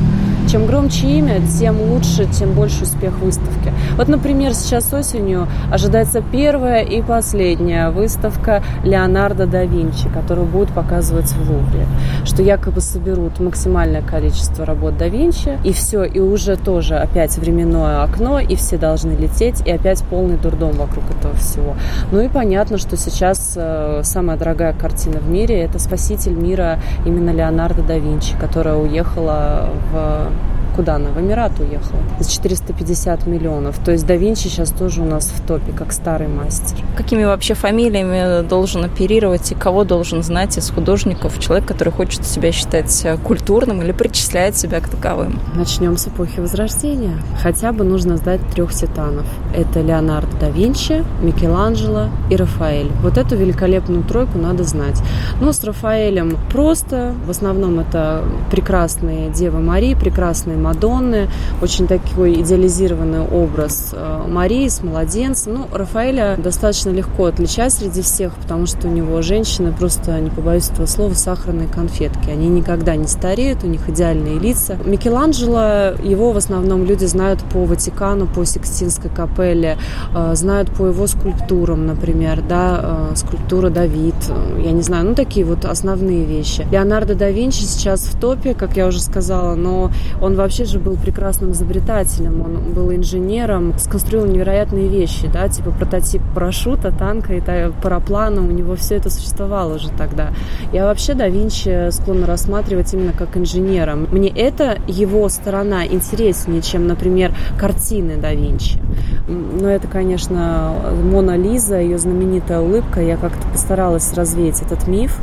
чем 0.49 0.65
громче 0.65 1.07
имя, 1.07 1.41
тем 1.59 1.81
лучше, 1.81 2.25
тем 2.25 2.53
больше 2.53 2.83
успех 2.83 3.17
выставки. 3.19 3.73
Вот, 3.97 4.07
например, 4.07 4.53
сейчас 4.53 4.93
осенью 4.93 5.47
ожидается 5.71 6.21
первая 6.21 6.83
и 6.83 7.01
последняя 7.01 7.89
выставка 7.89 8.63
Леонардо 8.83 9.45
да 9.47 9.63
Винчи, 9.63 10.09
которую 10.09 10.47
будут 10.47 10.69
показывать 10.73 11.31
в 11.31 11.49
Лувре. 11.49 11.85
Что 12.23 12.41
якобы 12.41 12.81
соберут 12.81 13.39
максимальное 13.39 14.01
количество 14.01 14.65
работ 14.65 14.97
да 14.97 15.07
Винчи, 15.07 15.57
и 15.63 15.73
все, 15.73 16.03
и 16.03 16.19
уже 16.19 16.55
тоже 16.55 16.95
опять 16.95 17.37
временное 17.37 18.03
окно, 18.03 18.39
и 18.39 18.55
все 18.55 18.77
должны 18.77 19.11
лететь, 19.11 19.61
и 19.65 19.71
опять 19.71 20.03
полный 20.03 20.37
дурдом 20.37 20.73
вокруг 20.73 21.03
этого 21.17 21.35
всего. 21.35 21.75
Ну 22.11 22.21
и 22.21 22.27
понятно, 22.27 22.77
что 22.77 22.97
сейчас 22.97 23.53
э, 23.55 24.01
самая 24.03 24.37
дорогая 24.37 24.73
картина 24.73 25.19
в 25.19 25.29
мире– 25.29 25.59
это 25.61 25.79
«Спаситель 25.79 26.33
мира» 26.33 26.79
именно 27.05 27.31
Леонардо 27.31 27.81
да 27.81 27.97
Винчи, 27.97 28.35
которая 28.39 28.75
уехала 28.75 29.69
в 29.91 30.29
куда 30.75 30.95
она? 30.95 31.09
В 31.09 31.19
Эмират 31.19 31.59
уехала. 31.59 31.99
За 32.19 32.29
450 32.29 33.27
миллионов. 33.27 33.79
То 33.79 33.91
есть 33.91 34.05
да 34.05 34.15
Винчи 34.15 34.47
сейчас 34.47 34.71
тоже 34.71 35.01
у 35.01 35.05
нас 35.05 35.27
в 35.27 35.45
топе, 35.45 35.71
как 35.71 35.93
старый 35.93 36.27
мастер. 36.27 36.83
Какими 36.97 37.23
вообще 37.23 37.53
фамилиями 37.53 38.47
должен 38.47 38.83
оперировать 38.83 39.51
и 39.51 39.55
кого 39.55 39.83
должен 39.83 40.23
знать 40.23 40.57
из 40.57 40.69
художников 40.69 41.39
человек, 41.39 41.67
который 41.67 41.91
хочет 41.91 42.25
себя 42.25 42.51
считать 42.51 43.05
культурным 43.23 43.81
или 43.81 43.91
причисляет 43.91 44.57
себя 44.57 44.79
к 44.81 44.89
таковым? 44.89 45.39
Начнем 45.55 45.97
с 45.97 46.07
эпохи 46.07 46.39
Возрождения. 46.39 47.17
Хотя 47.41 47.71
бы 47.71 47.83
нужно 47.83 48.17
знать 48.17 48.41
трех 48.53 48.73
титанов. 48.73 49.25
Это 49.55 49.81
Леонардо 49.81 50.35
да 50.39 50.49
Винчи, 50.49 51.03
Микеланджело 51.21 52.07
и 52.29 52.35
Рафаэль. 52.35 52.91
Вот 53.01 53.17
эту 53.17 53.35
великолепную 53.35 54.03
тройку 54.03 54.37
надо 54.37 54.63
знать. 54.63 55.01
Но 55.39 55.51
с 55.51 55.63
Рафаэлем 55.63 56.37
просто. 56.51 57.13
В 57.25 57.29
основном 57.29 57.79
это 57.79 58.23
прекрасные 58.51 59.29
Девы 59.29 59.59
Марии, 59.59 59.95
прекрасные 59.95 60.57
Мадонны, 60.65 61.29
очень 61.61 61.87
такой 61.87 62.41
идеализированный 62.41 63.21
образ 63.21 63.91
э, 63.93 64.23
Марии 64.27 64.67
с 64.67 64.81
младенцем. 64.81 65.53
Ну, 65.53 65.67
Рафаэля 65.71 66.37
достаточно 66.37 66.89
легко 66.89 67.25
отличать 67.25 67.71
среди 67.71 68.01
всех, 68.01 68.33
потому 68.33 68.65
что 68.65 68.87
у 68.87 68.91
него 68.91 69.21
женщины 69.21 69.71
просто, 69.71 70.19
не 70.19 70.31
побоюсь 70.31 70.69
этого 70.69 70.87
слова, 70.87 71.13
сахарные 71.13 71.67
конфетки. 71.67 72.31
Они 72.31 72.47
никогда 72.47 72.95
не 72.95 73.05
стареют, 73.05 73.63
у 73.63 73.67
них 73.67 73.87
идеальные 73.87 74.39
лица. 74.39 74.77
Микеланджело, 74.83 75.93
его 76.03 76.31
в 76.31 76.37
основном 76.37 76.83
люди 76.85 77.05
знают 77.05 77.41
по 77.53 77.63
Ватикану, 77.65 78.25
по 78.25 78.43
Сикстинской 78.43 79.11
капелле, 79.11 79.77
э, 80.15 80.35
знают 80.35 80.71
по 80.71 80.87
его 80.87 81.05
скульптурам, 81.05 81.85
например, 81.85 82.41
да, 82.41 83.09
э, 83.11 83.15
скульптура 83.15 83.69
Давид, 83.69 84.15
я 84.63 84.71
не 84.71 84.81
знаю, 84.81 85.09
ну, 85.09 85.15
такие 85.15 85.45
вот 85.45 85.63
основные 85.65 86.25
вещи. 86.25 86.65
Леонардо 86.71 87.13
да 87.13 87.29
Винчи 87.29 87.61
сейчас 87.61 88.01
в 88.01 88.19
топе, 88.19 88.55
как 88.55 88.75
я 88.77 88.87
уже 88.87 88.99
сказала, 88.99 89.55
но 89.55 89.91
он 90.21 90.35
вообще 90.35 90.54
вообще 90.55 90.71
же 90.71 90.79
был 90.79 90.95
прекрасным 90.95 91.51
изобретателем, 91.51 92.39
он 92.39 92.73
был 92.73 92.89
инженером, 92.93 93.77
сконструировал 93.77 94.31
невероятные 94.31 94.87
вещи, 94.87 95.27
да, 95.27 95.49
типа 95.49 95.71
прототип 95.71 96.21
парашюта, 96.33 96.93
танка 96.97 97.33
и 97.33 97.41
параплана, 97.81 98.41
у 98.41 98.51
него 98.51 98.77
все 98.77 98.95
это 98.95 99.09
существовало 99.09 99.75
уже 99.75 99.89
тогда. 99.89 100.29
Я 100.71 100.85
вообще 100.85 101.13
да 101.13 101.27
Винчи 101.27 101.91
склонна 101.91 102.25
рассматривать 102.25 102.93
именно 102.93 103.11
как 103.11 103.35
инженера. 103.35 103.95
Мне 103.95 104.29
это 104.29 104.77
его 104.87 105.27
сторона 105.27 105.85
интереснее, 105.85 106.61
чем, 106.61 106.87
например, 106.87 107.33
картины 107.59 108.15
да 108.15 108.33
Винчи. 108.33 108.79
Но 109.27 109.67
это, 109.67 109.89
конечно, 109.89 110.73
Мона 111.03 111.35
Лиза, 111.35 111.81
ее 111.81 111.97
знаменитая 111.97 112.61
улыбка. 112.61 113.01
Я 113.01 113.17
как-то 113.17 113.45
постаралась 113.49 114.13
развеять 114.13 114.61
этот 114.61 114.87
миф. 114.87 115.19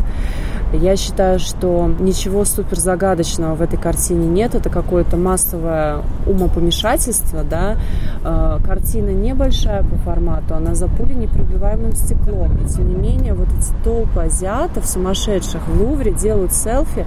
Я 0.72 0.96
считаю, 0.96 1.38
что 1.38 1.90
ничего 1.98 2.44
супер 2.44 2.78
загадочного 2.78 3.54
в 3.54 3.62
этой 3.62 3.78
картине 3.78 4.26
нет. 4.26 4.54
Это 4.54 4.70
какое-то 4.70 5.16
массовое 5.16 5.98
умопомешательство, 6.26 7.42
да. 7.42 7.76
Э, 8.24 8.58
картина 8.64 9.10
небольшая 9.10 9.82
по 9.82 9.96
формату, 9.96 10.54
она 10.54 10.74
за 10.74 10.88
пулей 10.88 11.14
непробиваемым 11.14 11.94
стеклом. 11.94 12.56
И 12.64 12.68
тем 12.68 12.88
не 12.88 12.94
менее, 12.94 13.34
вот 13.34 13.48
эти 13.48 13.72
толпы 13.84 14.20
азиатов, 14.20 14.86
сумасшедших 14.86 15.60
в 15.68 15.80
Лувре, 15.82 16.12
делают 16.12 16.52
селфи, 16.52 17.06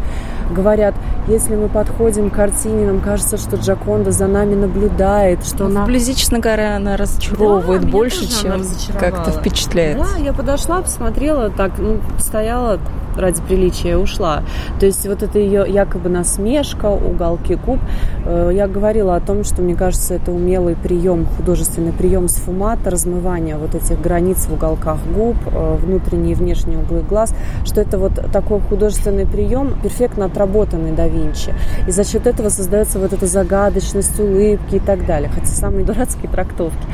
говорят, 0.51 0.93
если 1.27 1.55
мы 1.55 1.67
подходим 1.67 2.29
к 2.29 2.35
картине, 2.35 2.85
нам 2.85 3.01
кажется, 3.01 3.37
что 3.37 3.55
Джаконда 3.55 4.11
за 4.11 4.27
нами 4.27 4.55
наблюдает, 4.55 5.45
что 5.45 5.65
она... 5.65 5.83
Вблизи, 5.85 6.15
честно 6.15 6.39
говоря, 6.39 6.75
она 6.75 6.97
разочаровывает 6.97 7.81
да, 7.81 7.87
больше, 7.87 8.27
чем 8.27 8.61
как-то 8.99 9.31
впечатляет. 9.31 9.97
Да, 9.97 10.17
я 10.17 10.33
подошла, 10.33 10.81
посмотрела, 10.81 11.49
так, 11.49 11.79
ну, 11.79 11.99
стояла 12.19 12.79
ради 13.17 13.41
приличия 13.55 13.97
ушла. 13.97 14.43
То 14.79 14.85
есть 14.85 15.07
вот 15.07 15.23
это 15.23 15.39
ее 15.39 15.65
якобы 15.67 16.09
насмешка, 16.09 16.87
уголки 16.87 17.55
губ. 17.55 17.79
Э, 18.25 18.51
я 18.53 18.67
говорила 18.67 19.15
о 19.15 19.19
том, 19.21 19.43
что 19.43 19.61
мне 19.61 19.75
кажется, 19.75 20.15
это 20.15 20.31
умелый 20.31 20.75
прием, 20.75 21.25
художественный 21.25 21.93
прием 21.93 22.27
сфумата, 22.27 22.89
размывания 22.89 23.57
вот 23.57 23.75
этих 23.75 24.01
границ 24.01 24.45
в 24.47 24.53
уголках 24.53 24.97
губ, 25.15 25.37
э, 25.45 25.77
внутренние 25.81 26.33
и 26.33 26.35
внешние 26.35 26.79
углы 26.79 27.01
глаз, 27.01 27.33
что 27.65 27.81
это 27.81 27.97
вот 27.97 28.13
такой 28.31 28.59
художественный 28.59 29.25
прием, 29.25 29.73
перфектно 29.81 30.25
отработанный 30.25 30.91
да 30.91 31.07
Винчи. 31.07 31.53
И 31.87 31.91
за 31.91 32.03
счет 32.03 32.27
этого 32.27 32.49
создается 32.49 32.99
вот 32.99 33.13
эта 33.13 33.25
загадочность, 33.25 34.19
улыбки 34.19 34.75
и 34.75 34.79
так 34.79 35.05
далее. 35.05 35.29
Хотя 35.33 35.47
самые 35.47 35.85
дурацкие 35.85 36.29
трактовки 36.29 36.85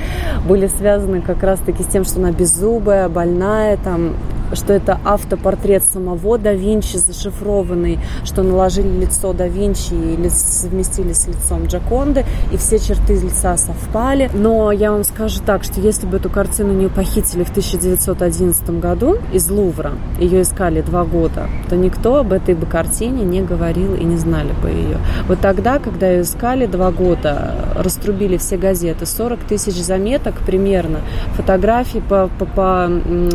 были 0.48 0.68
связаны 0.68 1.22
как 1.22 1.42
раз-таки 1.42 1.84
с 1.84 1.88
тем, 1.88 2.04
что 2.04 2.20
она 2.20 2.32
беззубая, 2.32 3.10
больная, 3.10 3.78
там, 3.78 4.14
что 4.54 4.74
это 4.74 5.00
автопортрет 5.04 5.84
самого 5.84 6.38
да 6.38 6.54
Винчи 6.54 6.98
зашифрованный, 6.98 8.00
что 8.24 8.44
наложили 8.44 9.02
лицо 9.02 9.34
да 9.34 9.48
Винчи 9.48 9.94
и 9.94 10.30
совместили 10.30 11.14
с 11.14 11.28
лицом 11.28 11.66
Джаконды, 11.66 12.26
и 12.52 12.58
все 12.58 12.80
черты 12.80 13.14
лица 13.14 13.58
совпали. 13.58 14.30
Но 14.34 14.72
я 14.72 14.92
вам 14.92 15.04
скажу 15.04 15.42
так, 15.46 15.64
что 15.64 15.80
если 15.80 16.06
бы 16.06 16.18
эту 16.18 16.30
картину 16.30 16.74
не 16.74 16.88
похитили 16.88 17.44
в 17.44 17.50
1911 17.50 18.80
году 18.80 19.18
из 19.34 19.50
Лувра, 19.50 19.92
ее 20.20 20.42
искали 20.42 20.82
два 20.82 21.04
года, 21.04 21.48
то 21.70 21.76
никто 21.76 22.18
об 22.18 22.34
этой 22.34 22.56
бы 22.56 22.66
картине 22.66 23.24
не 23.24 23.42
говорил 23.42 23.96
и 23.96 24.04
не 24.04 24.18
знали 24.18 24.54
бы 24.62 24.70
ее. 24.70 24.98
Вот 25.28 25.40
тогда, 25.40 25.80
когда 25.80 26.10
ее 26.10 26.22
искали 26.22 26.66
два 26.66 26.92
года, 26.92 27.74
раструбили 27.76 28.38
все 28.38 28.58
газеты, 28.58 29.06
40 29.06 29.40
тысяч 29.40 29.76
заметок 29.76 30.36
примерно, 30.46 31.00
фотографий 31.36 32.02
по, 32.02 32.30
по, 32.40 32.46
по 32.46 32.90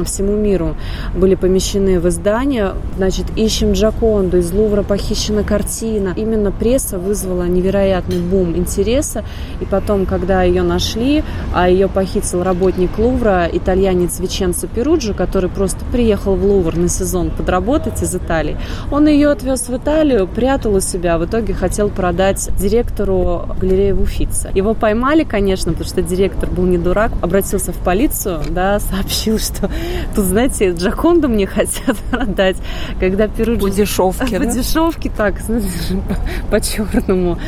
всему 0.04 0.36
миру 0.36 0.76
были 1.14 1.34
помещены 1.34 2.00
в 2.00 2.08
издание. 2.08 2.72
Значит, 2.96 3.26
ищем 3.36 3.72
Джаконду, 3.72 4.38
из 4.38 4.52
Лувра 4.52 4.82
похищена 4.82 5.42
картина. 5.42 6.12
Именно 6.16 6.52
пресса 6.52 6.98
вызвала 6.98 7.44
невероятный 7.44 8.20
бум 8.20 8.56
интереса. 8.56 9.24
И 9.60 9.64
потом, 9.64 10.06
когда 10.06 10.42
ее 10.42 10.62
нашли, 10.62 11.22
а 11.54 11.68
ее 11.68 11.88
похитил 11.88 12.42
работник 12.42 12.98
Лувра, 12.98 13.48
итальянец 13.52 14.18
Веченцо 14.20 14.66
Перуджи, 14.66 15.14
который 15.14 15.50
просто 15.50 15.84
приехал 15.92 16.36
в 16.36 16.44
Лувр 16.44 16.76
на 16.76 16.88
сезон 16.88 17.30
подработать 17.30 18.02
из 18.02 18.14
Италии, 18.14 18.56
он 18.90 19.06
ее 19.06 19.30
отвез 19.30 19.68
в 19.68 19.76
Италию, 19.76 20.26
прятал 20.26 20.74
у 20.74 20.80
себя, 20.80 21.18
в 21.18 21.24
итоге 21.24 21.54
хотел 21.54 21.88
продать 21.88 22.50
директору 22.58 23.48
галереи 23.60 23.92
в 23.92 24.02
Уфице. 24.02 24.50
Его 24.54 24.74
поймали, 24.74 25.24
конечно, 25.24 25.72
потому 25.72 25.88
что 25.88 26.02
директор 26.02 26.48
был 26.50 26.64
не 26.64 26.78
дурак, 26.78 27.12
обратился 27.22 27.72
в 27.72 27.76
полицию, 27.76 28.40
да, 28.48 28.80
сообщил, 28.80 29.38
что 29.38 29.70
тут, 30.14 30.24
знаете, 30.24 30.70
Джаконда 30.70 30.95
Джаконду 30.96 31.28
мне 31.28 31.46
хотят 31.46 31.96
продать, 32.10 32.56
когда 32.98 33.28
Перуджи... 33.28 33.60
По 33.60 33.70
дешевке, 33.70 34.24
По 34.38 34.44
да? 34.44 34.50
дешевке, 34.50 35.10
так, 35.14 35.34
по-черному. 36.50 37.38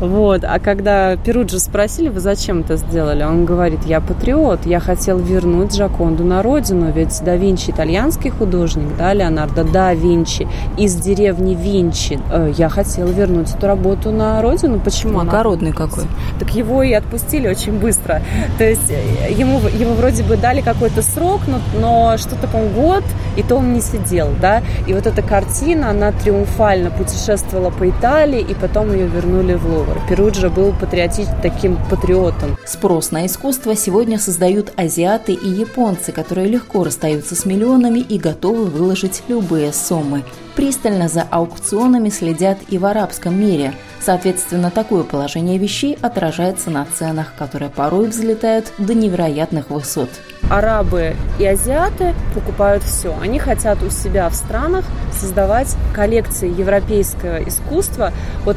Вот. 0.00 0.44
А 0.44 0.58
когда 0.58 1.16
Перуджи 1.16 1.58
спросили, 1.58 2.08
вы 2.08 2.20
зачем 2.20 2.60
это 2.60 2.76
сделали? 2.76 3.22
Он 3.22 3.44
говорит, 3.44 3.80
я 3.84 4.00
патриот, 4.00 4.66
я 4.66 4.80
хотел 4.80 5.18
вернуть 5.18 5.74
Джаконду 5.74 6.24
на 6.24 6.42
родину, 6.42 6.92
ведь 6.92 7.20
да 7.24 7.36
Винчи 7.36 7.70
итальянский 7.70 8.30
художник, 8.30 8.96
да, 8.96 9.12
Леонардо 9.12 9.64
да 9.64 9.94
Винчи, 9.94 10.46
из 10.78 10.94
деревни 10.94 11.54
Винчи. 11.54 12.20
Э, 12.30 12.52
я 12.56 12.68
хотел 12.68 13.08
вернуть 13.08 13.54
эту 13.54 13.66
работу 13.66 14.10
на 14.10 14.40
родину. 14.42 14.80
Почему? 14.80 15.14
Благородный 15.14 15.72
какой. 15.72 16.04
Так 16.38 16.50
его 16.54 16.82
и 16.82 16.92
отпустили 16.92 17.48
очень 17.48 17.78
быстро. 17.78 18.22
То 18.58 18.64
есть 18.64 18.90
э, 18.90 19.32
ему, 19.32 19.58
его 19.68 19.94
вроде 19.94 20.22
бы 20.22 20.36
дали 20.36 20.60
какой-то 20.60 21.02
срок, 21.02 21.40
но, 21.46 21.58
но 21.80 22.16
что-то, 22.16 22.46
по-моему, 22.46 22.91
год 22.92 23.04
и 23.36 23.42
то 23.42 23.56
он 23.56 23.72
не 23.72 23.80
сидел, 23.80 24.28
да. 24.40 24.62
И 24.86 24.92
вот 24.92 25.06
эта 25.06 25.22
картина, 25.22 25.90
она 25.90 26.12
триумфально 26.12 26.90
путешествовала 26.90 27.70
по 27.70 27.88
Италии, 27.88 28.40
и 28.40 28.54
потом 28.54 28.92
ее 28.92 29.06
вернули 29.06 29.54
в 29.54 29.66
Лувр. 29.66 29.98
Перуджа 30.08 30.48
был 30.50 30.72
патриотич, 30.72 31.26
таким 31.42 31.78
патриотом. 31.88 32.56
Спрос 32.66 33.10
на 33.10 33.26
искусство 33.26 33.74
сегодня 33.74 34.18
создают 34.18 34.72
азиаты 34.76 35.32
и 35.32 35.48
японцы, 35.48 36.12
которые 36.12 36.48
легко 36.48 36.84
расстаются 36.84 37.34
с 37.34 37.46
миллионами 37.46 38.00
и 38.00 38.18
готовы 38.18 38.66
выложить 38.66 39.22
любые 39.28 39.72
суммы. 39.72 40.22
Пристально 40.56 41.08
за 41.08 41.22
аукционами 41.22 42.10
следят 42.10 42.58
и 42.68 42.78
в 42.78 42.84
арабском 42.86 43.38
мире. 43.38 43.72
Соответственно, 44.00 44.70
такое 44.70 45.02
положение 45.02 45.58
вещей 45.58 45.96
отражается 46.00 46.70
на 46.70 46.86
ценах, 46.86 47.32
которые 47.38 47.70
порой 47.70 48.08
взлетают 48.08 48.72
до 48.78 48.94
невероятных 48.94 49.70
высот 49.70 50.10
арабы 50.52 51.14
и 51.38 51.46
азиаты 51.46 52.14
покупают 52.34 52.82
все. 52.82 53.14
Они 53.20 53.38
хотят 53.38 53.82
у 53.82 53.88
себя 53.88 54.28
в 54.28 54.34
странах 54.34 54.84
создавать 55.12 55.74
коллекции 55.94 56.48
европейского 56.48 57.42
искусства. 57.42 58.12
Вот 58.44 58.56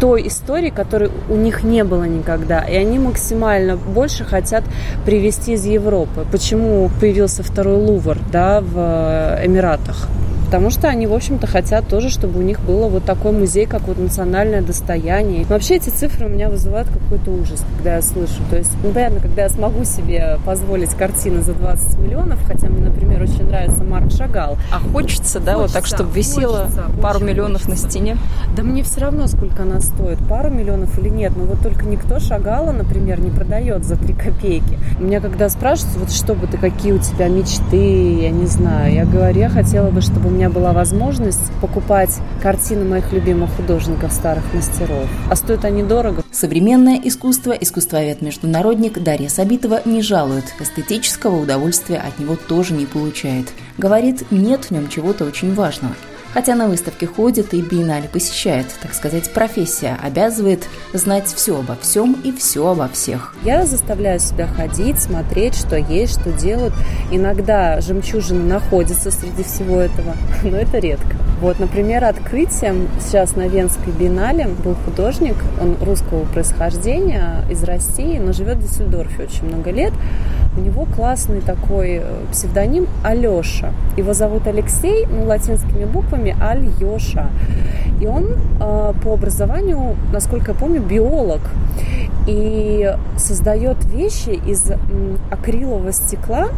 той 0.00 0.28
истории, 0.28 0.70
которой 0.70 1.10
у 1.28 1.34
них 1.34 1.62
не 1.62 1.84
было 1.84 2.04
никогда. 2.04 2.60
И 2.60 2.74
они 2.74 2.98
максимально 2.98 3.76
больше 3.76 4.24
хотят 4.24 4.64
привезти 5.04 5.54
из 5.54 5.66
Европы. 5.66 6.24
Почему 6.30 6.90
появился 7.00 7.42
второй 7.42 7.76
Лувр 7.76 8.18
да, 8.32 8.60
в 8.62 9.40
Эмиратах? 9.44 10.08
Потому 10.50 10.70
что 10.70 10.88
они, 10.88 11.06
в 11.06 11.14
общем-то, 11.14 11.46
хотят 11.46 11.86
тоже, 11.86 12.10
чтобы 12.10 12.40
у 12.40 12.42
них 12.42 12.58
было 12.58 12.88
вот 12.88 13.04
такой 13.04 13.30
музей, 13.30 13.66
как 13.66 13.82
вот 13.82 13.98
национальное 13.98 14.62
достояние. 14.62 15.46
Но 15.48 15.54
вообще 15.54 15.76
эти 15.76 15.90
цифры 15.90 16.26
у 16.26 16.28
меня 16.28 16.48
вызывают 16.48 16.88
какой-то 16.88 17.30
ужас, 17.30 17.64
когда 17.76 17.94
я 17.94 18.02
слышу. 18.02 18.42
То 18.50 18.56
есть, 18.56 18.72
ну, 18.82 18.90
понятно, 18.90 19.20
когда 19.20 19.42
я 19.42 19.48
смогу 19.48 19.84
себе 19.84 20.38
позволить 20.44 20.90
картины 20.90 21.42
за 21.42 21.52
20 21.52 21.98
миллионов, 22.00 22.40
хотя 22.48 22.66
мне, 22.66 22.80
например, 22.80 23.22
очень 23.22 23.44
нравится 23.44 23.84
Марк 23.84 24.10
Шагал. 24.10 24.58
А 24.72 24.80
хочется, 24.80 25.38
да, 25.38 25.54
хочется, 25.54 25.60
вот 25.60 25.72
так, 25.72 25.86
чтобы 25.86 26.12
висело 26.12 26.64
хочется, 26.64 26.82
пару 27.00 27.20
миллионов 27.20 27.62
хочется. 27.62 27.84
на 27.84 27.90
стене? 27.90 28.16
Да 28.56 28.64
мне 28.64 28.82
все 28.82 29.02
равно, 29.02 29.28
сколько 29.28 29.62
она 29.62 29.80
стоит, 29.80 30.18
пару 30.28 30.50
миллионов 30.50 30.98
или 30.98 31.10
нет. 31.10 31.32
Но 31.36 31.44
вот 31.44 31.60
только 31.60 31.86
никто 31.86 32.18
Шагала, 32.18 32.72
например, 32.72 33.20
не 33.20 33.30
продает 33.30 33.84
за 33.84 33.94
3 33.94 34.14
копейки. 34.14 34.80
Меня 34.98 35.20
когда 35.20 35.48
спрашивают, 35.48 35.96
вот 35.96 36.10
что 36.10 36.34
бы 36.34 36.48
ты, 36.48 36.58
какие 36.58 36.90
у 36.90 36.98
тебя 36.98 37.28
мечты, 37.28 38.22
я 38.22 38.30
не 38.30 38.46
знаю, 38.46 38.92
я 38.92 39.04
говорю, 39.04 39.38
я 39.38 39.48
хотела 39.48 39.90
бы, 39.90 40.00
чтобы 40.00 40.39
меня 40.40 40.48
была 40.48 40.72
возможность 40.72 41.52
покупать 41.60 42.16
картины 42.40 42.82
моих 42.86 43.12
любимых 43.12 43.50
художников, 43.56 44.10
старых 44.10 44.54
мастеров. 44.54 45.06
А 45.28 45.36
стоят 45.36 45.66
они 45.66 45.82
дорого. 45.82 46.22
Современное 46.32 46.98
искусство, 47.04 47.52
искусствовед-международник 47.52 48.98
Дарья 49.02 49.28
Сабитова 49.28 49.82
не 49.84 50.00
жалует. 50.00 50.44
Эстетического 50.58 51.36
удовольствия 51.36 51.98
от 51.98 52.18
него 52.18 52.36
тоже 52.36 52.72
не 52.72 52.86
получает. 52.86 53.48
Говорит, 53.76 54.30
нет 54.30 54.64
в 54.64 54.70
нем 54.70 54.88
чего-то 54.88 55.26
очень 55.26 55.52
важного. 55.52 55.94
Хотя 56.32 56.54
на 56.54 56.68
выставке 56.68 57.06
ходит 57.06 57.54
и 57.54 57.60
биеннале 57.60 58.08
посещает, 58.08 58.66
так 58.80 58.94
сказать, 58.94 59.32
профессия 59.32 59.98
обязывает 60.02 60.66
знать 60.92 61.26
все 61.26 61.58
обо 61.58 61.76
всем 61.80 62.16
и 62.24 62.32
все 62.32 62.66
обо 62.68 62.88
всех. 62.88 63.34
Я 63.42 63.66
заставляю 63.66 64.20
себя 64.20 64.46
ходить, 64.46 65.00
смотреть, 65.00 65.56
что 65.56 65.76
есть, 65.76 66.20
что 66.20 66.32
делают. 66.32 66.74
Иногда 67.10 67.80
жемчужины 67.80 68.44
находятся 68.44 69.10
среди 69.10 69.42
всего 69.42 69.80
этого, 69.80 70.14
но 70.42 70.56
это 70.56 70.78
редко. 70.78 71.16
Вот, 71.40 71.58
например, 71.58 72.04
открытием 72.04 72.88
сейчас 73.00 73.34
на 73.34 73.48
Венской 73.48 73.92
биеннале 73.92 74.48
был 74.62 74.74
художник, 74.84 75.36
он 75.60 75.76
русского 75.80 76.24
происхождения, 76.26 77.44
из 77.50 77.64
России, 77.64 78.18
но 78.18 78.32
живет 78.32 78.58
в 78.58 78.62
Дюссельдорфе 78.62 79.24
очень 79.24 79.46
много 79.46 79.70
лет. 79.70 79.92
У 80.56 80.60
него 80.60 80.84
классный 80.84 81.40
такой 81.40 82.00
э, 82.02 82.24
псевдоним 82.30 82.86
Алеша. 83.02 83.72
Его 83.96 84.12
зовут 84.12 84.46
Алексей, 84.46 85.06
ну, 85.06 85.24
латинскими 85.24 85.84
буквами 85.84 86.19
Альеша. 86.28 87.28
И 88.00 88.06
он 88.06 88.24
э, 88.60 88.92
по 89.02 89.12
образованию, 89.12 89.96
насколько 90.12 90.52
я 90.52 90.58
помню, 90.58 90.80
биолог. 90.80 91.40
и 92.26 92.94
создает 93.16 93.84
вещи 93.84 94.30
из 94.30 94.72
акрилового 95.30 95.92
стекла, 95.92 96.48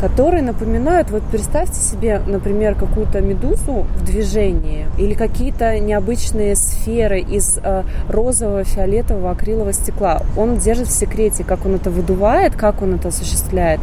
которые 0.00 0.42
напоминают, 0.42 1.10
вот 1.10 1.22
представьте 1.30 1.80
себе, 1.80 2.20
например, 2.26 2.74
какую-то 2.74 3.20
медузу 3.20 3.86
в 3.96 4.04
движении 4.04 4.86
или 4.98 5.14
какие-то 5.14 5.78
необычные 5.78 6.56
сферы 6.56 7.20
из 7.20 7.58
э, 7.62 7.82
розового, 8.08 8.64
фиолетового, 8.64 9.30
акрилового 9.30 9.72
стекла. 9.72 10.22
Он 10.36 10.56
держит 10.56 10.88
в 10.88 10.92
секрете, 10.92 11.44
как 11.44 11.66
он 11.66 11.74
это 11.74 11.90
выдувает, 11.90 12.56
как 12.56 12.82
он 12.82 12.94
это 12.94 13.08
осуществляет. 13.08 13.80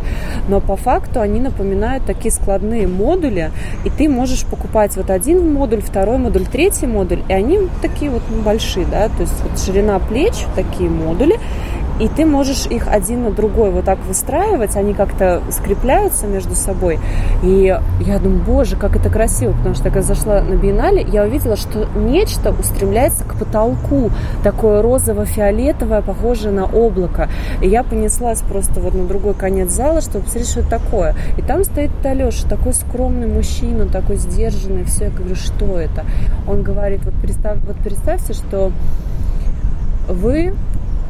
Но 0.48 0.60
по 0.60 0.76
факту 0.76 1.22
они 1.22 1.40
напоминают 1.40 2.06
такие 2.06 2.32
складные 2.32 2.88
модули, 2.88 3.52
и 3.86 3.90
ты 3.90 4.10
можешь 4.10 4.44
покупать 4.46 4.96
вот 4.98 5.10
один 5.10 5.27
модуль, 5.36 5.82
второй 5.82 6.18
модуль, 6.18 6.46
третий 6.46 6.88
модуль, 6.88 7.22
и 7.28 7.34
они 7.34 7.60
такие 7.82 8.12
вот 8.12 8.22
большие, 8.44 8.86
да, 8.86 9.10
то 9.10 9.22
есть 9.22 9.44
вот 9.44 9.60
ширина 9.60 10.00
плеч, 10.00 10.34
такие 10.56 10.90
модули, 10.90 11.40
и 12.00 12.08
ты 12.08 12.26
можешь 12.26 12.66
их 12.68 12.88
один 12.88 13.24
на 13.24 13.32
другой 13.32 13.72
вот 13.72 13.86
так 13.86 14.00
выстраивать, 14.08 14.76
они 14.76 14.94
как-то 14.94 15.42
скрепляются 15.50 16.28
между 16.28 16.56
собой. 16.56 17.00
И 17.44 17.76
я 18.02 18.20
думаю, 18.20 18.42
боже, 18.44 18.76
как 18.76 18.96
это 18.96 19.10
красиво, 19.10 19.54
потому 19.54 19.76
что 19.76 19.86
когда 19.86 20.02
зашла 20.02 20.42
на 20.42 20.56
биеннале, 20.56 21.02
я 21.02 21.24
увидела, 21.24 21.56
что 21.56 21.88
нечто 21.96 22.52
устремляется 22.52 23.24
к 23.24 23.36
потолку, 23.36 24.12
такое 24.44 24.82
розово-фиолетовое, 24.82 26.02
похожее 26.02 26.52
на 26.52 26.66
облако. 26.66 27.30
И 27.62 27.68
я 27.68 27.84
понеслась 27.84 28.42
просто 28.42 28.80
вот 28.80 28.94
на 28.94 29.06
другой 29.06 29.34
конец 29.34 29.72
зала, 29.72 30.02
чтобы 30.02 30.26
посмотреть, 30.26 30.50
что 30.50 30.60
это 30.62 30.70
такое. 30.70 31.16
И 31.38 31.42
там 31.42 31.64
стоит 31.64 31.92
Алеша, 32.04 32.48
такой 32.48 32.74
скромный 32.74 33.28
мужчина, 33.28 33.88
такой 33.88 34.18
сдержанный, 34.18 34.84
все. 34.84 35.06
Я 35.06 35.10
говорю, 35.12 35.36
что 35.36 35.80
это? 35.80 36.06
Он 36.48 36.62
говорит, 36.62 37.04
вот, 37.04 37.14
представь, 37.22 37.58
вот 37.66 37.78
представьте, 37.78 38.34
что 38.34 38.72
вы 40.08 40.54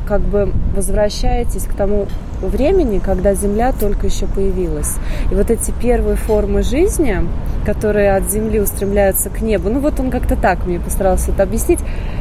как 0.07 0.21
бы 0.21 0.51
возвращаетесь 0.75 1.63
к 1.63 1.73
тому 1.73 2.07
времени, 2.41 2.99
когда 2.99 3.33
Земля 3.33 3.73
только 3.73 4.07
еще 4.07 4.27
появилась. 4.27 4.95
И 5.31 5.35
вот 5.35 5.49
эти 5.49 5.71
первые 5.71 6.15
формы 6.15 6.61
жизни, 6.61 7.21
которые 7.65 8.15
от 8.15 8.29
Земли 8.29 8.59
устремляются 8.59 9.29
к 9.29 9.41
небу, 9.41 9.69
ну 9.69 9.79
вот 9.79 9.99
он 9.99 10.11
как-то 10.11 10.35
так 10.35 10.65
мне 10.65 10.79
постарался 10.79 11.31
это 11.31 11.43
объяснить, 11.43 11.79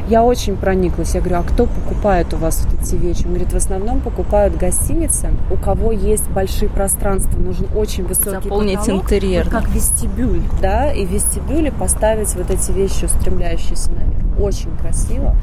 я 0.09 0.23
очень 0.23 0.57
прониклась. 0.57 1.13
Я 1.15 1.21
говорю, 1.21 1.37
а 1.39 1.43
кто 1.43 1.65
покупает 1.65 2.33
у 2.33 2.37
вас 2.37 2.65
вот 2.65 2.81
эти 2.81 2.95
вещи? 2.95 3.23
Он 3.25 3.29
говорит, 3.29 3.53
в 3.53 3.55
основном 3.55 4.01
покупают 4.01 4.57
гостиницы, 4.57 5.29
у 5.51 5.57
кого 5.57 5.91
есть 5.91 6.27
большие 6.29 6.69
пространства, 6.69 7.37
нужен 7.37 7.67
очень 7.75 8.05
высокий 8.05 8.29
Заполнить 8.29 8.79
потолок, 8.79 9.03
интерьер. 9.03 9.49
как 9.49 9.69
вестибюль, 9.69 10.41
да, 10.61 10.91
и 10.91 11.05
в 11.05 11.11
вестибюле 11.11 11.71
поставить 11.71 12.33
вот 12.35 12.49
эти 12.49 12.71
вещи, 12.71 13.05
устремляющиеся 13.05 13.91
наверх. 13.91 14.39
Очень 14.39 14.75
красиво. 14.77 15.35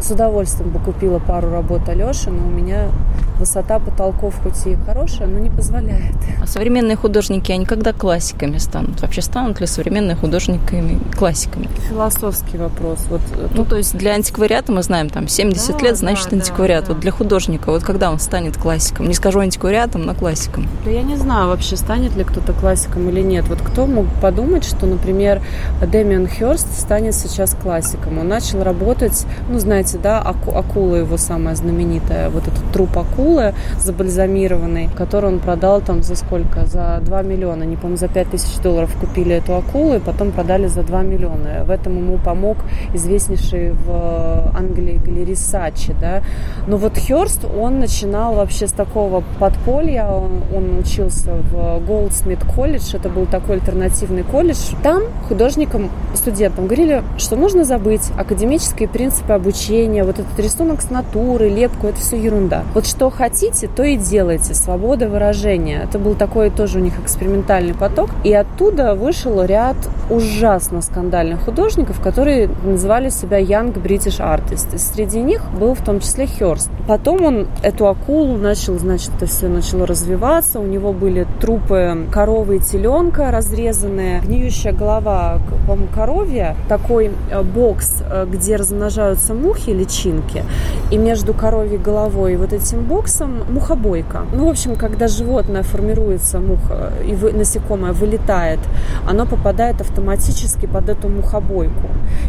С 0.00 0.10
удовольствием 0.10 0.70
бы 0.70 0.78
купила 0.78 1.18
пару 1.18 1.50
работ 1.50 1.88
Алеши, 1.88 2.30
но 2.30 2.46
у 2.46 2.50
меня 2.50 2.88
высота 3.38 3.78
потолков 3.78 4.34
хоть 4.42 4.66
и 4.66 4.76
хорошая, 4.86 5.28
но 5.28 5.38
не 5.38 5.50
позволяет. 5.50 6.14
А 6.42 6.46
современные 6.46 6.96
художники, 6.96 7.52
они 7.52 7.64
когда 7.64 7.92
классиками 7.92 8.58
станут? 8.58 9.00
Вообще 9.00 9.22
станут 9.22 9.60
ли 9.60 9.66
современные 9.66 10.16
художниками 10.16 10.98
классиками? 11.16 11.68
Философский 11.88 12.58
вопрос. 12.58 13.06
Вот, 13.08 13.20
э, 13.32 13.48
ну, 13.54 13.64
то 13.64 13.76
есть 13.76 13.96
для 13.96 14.14
антиквариата 14.14 14.72
мы 14.72 14.82
знаем, 14.82 15.08
там, 15.08 15.28
70 15.28 15.78
да, 15.78 15.84
лет, 15.84 15.96
значит, 15.96 16.30
да, 16.30 16.36
антиквариат. 16.36 16.86
Да, 16.86 16.92
вот 16.92 17.00
для 17.00 17.10
художника, 17.10 17.70
вот 17.70 17.82
когда 17.82 18.10
он 18.10 18.18
станет 18.18 18.56
классиком? 18.56 19.08
Не 19.08 19.14
скажу 19.14 19.40
антиквариатом, 19.40 20.04
но 20.04 20.14
классиком. 20.14 20.66
Да 20.84 20.90
я 20.90 21.02
не 21.02 21.16
знаю 21.16 21.48
вообще, 21.48 21.76
станет 21.76 22.16
ли 22.16 22.24
кто-то 22.24 22.52
классиком 22.52 23.08
или 23.08 23.20
нет. 23.20 23.46
Вот 23.48 23.60
кто 23.60 23.86
мог 23.86 24.06
подумать, 24.20 24.64
что, 24.64 24.86
например, 24.86 25.40
Дэмиан 25.80 26.28
Хёрст 26.28 26.78
станет 26.78 27.14
сейчас 27.14 27.54
классиком? 27.54 28.18
Он 28.18 28.28
начал 28.28 28.62
работать, 28.62 29.26
ну, 29.48 29.58
знаете, 29.58 29.98
да, 29.98 30.20
аку, 30.20 30.56
акула 30.56 30.96
его 30.96 31.16
самая 31.16 31.54
знаменитая, 31.54 32.30
вот 32.30 32.46
этот 32.46 32.72
труп 32.72 32.96
акулы 33.28 33.54
забальзамированный, 33.78 34.88
который 34.96 35.26
он 35.26 35.38
продал 35.38 35.80
там 35.80 36.02
за 36.02 36.16
сколько? 36.16 36.66
За 36.66 37.00
2 37.02 37.22
миллиона, 37.22 37.64
не 37.64 37.76
помню, 37.76 37.96
за 37.96 38.08
5 38.08 38.30
тысяч 38.30 38.58
долларов 38.58 38.94
купили 39.00 39.36
эту 39.36 39.56
акулу 39.56 39.94
и 39.94 39.98
потом 39.98 40.32
продали 40.32 40.66
за 40.66 40.82
2 40.82 41.02
миллиона. 41.02 41.64
В 41.64 41.70
этом 41.70 41.96
ему 41.96 42.18
помог 42.18 42.58
известнейший 42.94 43.72
в 43.72 44.52
Англии 44.56 45.00
галерист 45.04 45.50
Сачи, 45.50 45.94
да. 46.00 46.22
Но 46.66 46.76
вот 46.76 46.98
Хёрст, 46.98 47.44
он 47.44 47.78
начинал 47.78 48.34
вообще 48.34 48.66
с 48.66 48.72
такого 48.72 49.22
подполья, 49.38 50.06
он, 50.06 50.42
он 50.54 50.78
учился 50.78 51.32
в 51.52 51.80
Голдсмит 51.86 52.44
колледж, 52.44 52.94
это 52.94 53.08
был 53.08 53.26
такой 53.26 53.56
альтернативный 53.56 54.22
колледж. 54.22 54.58
Там 54.82 55.02
художникам, 55.28 55.90
студентам 56.14 56.66
говорили, 56.66 57.02
что 57.18 57.36
нужно 57.36 57.64
забыть 57.64 58.10
академические 58.16 58.88
принципы 58.88 59.32
обучения, 59.32 60.04
вот 60.04 60.18
этот 60.18 60.38
рисунок 60.38 60.82
с 60.82 60.90
натуры, 60.90 61.48
лепку, 61.48 61.86
это 61.86 61.98
все 61.98 62.16
ерунда. 62.20 62.64
Вот 62.74 62.86
что 62.86 63.10
хотите, 63.18 63.68
то 63.68 63.82
и 63.82 63.96
делайте. 63.96 64.54
Свобода 64.54 65.08
выражения. 65.08 65.82
Это 65.82 65.98
был 65.98 66.14
такой 66.14 66.50
тоже 66.50 66.78
у 66.78 66.80
них 66.80 66.98
экспериментальный 67.00 67.74
поток. 67.74 68.10
И 68.22 68.32
оттуда 68.32 68.94
вышел 68.94 69.42
ряд 69.42 69.76
ужасно 70.08 70.80
скандальных 70.82 71.42
художников, 71.44 72.00
которые 72.00 72.48
называли 72.64 73.08
себя 73.08 73.40
Young 73.40 73.74
British 73.74 74.20
Artists. 74.20 74.74
И 74.74 74.78
среди 74.78 75.20
них 75.20 75.42
был 75.58 75.74
в 75.74 75.82
том 75.82 75.98
числе 75.98 76.26
Хёрст. 76.26 76.70
Потом 76.86 77.24
он 77.24 77.48
эту 77.62 77.88
акулу 77.88 78.36
начал, 78.36 78.78
значит, 78.78 79.10
это 79.16 79.26
все 79.26 79.48
начало 79.48 79.86
развиваться. 79.86 80.60
У 80.60 80.66
него 80.66 80.92
были 80.92 81.26
трупы 81.40 82.06
коровы 82.12 82.56
и 82.56 82.60
теленка 82.60 83.32
разрезанные, 83.32 84.20
гниющая 84.20 84.72
голова, 84.72 85.40
по-моему, 85.66 85.88
коровья, 85.92 86.56
такой 86.68 87.10
э, 87.30 87.42
бокс, 87.42 88.02
э, 88.08 88.26
где 88.30 88.56
размножаются 88.56 89.34
мухи, 89.34 89.70
личинки, 89.70 90.44
и 90.90 90.96
между 90.96 91.34
коровьей 91.34 91.78
головой 91.78 92.34
и 92.34 92.36
вот 92.36 92.52
этим 92.52 92.84
боксом 92.84 93.07
мухобойка. 93.48 94.26
Ну, 94.32 94.46
в 94.46 94.48
общем, 94.48 94.76
когда 94.76 95.08
животное 95.08 95.62
формируется, 95.62 96.38
муха, 96.38 96.92
и 97.06 97.14
вы, 97.14 97.32
насекомое 97.32 97.92
вылетает, 97.92 98.58
оно 99.08 99.26
попадает 99.26 99.80
автоматически 99.80 100.66
под 100.66 100.88
эту 100.88 101.08
мухобойку 101.08 101.88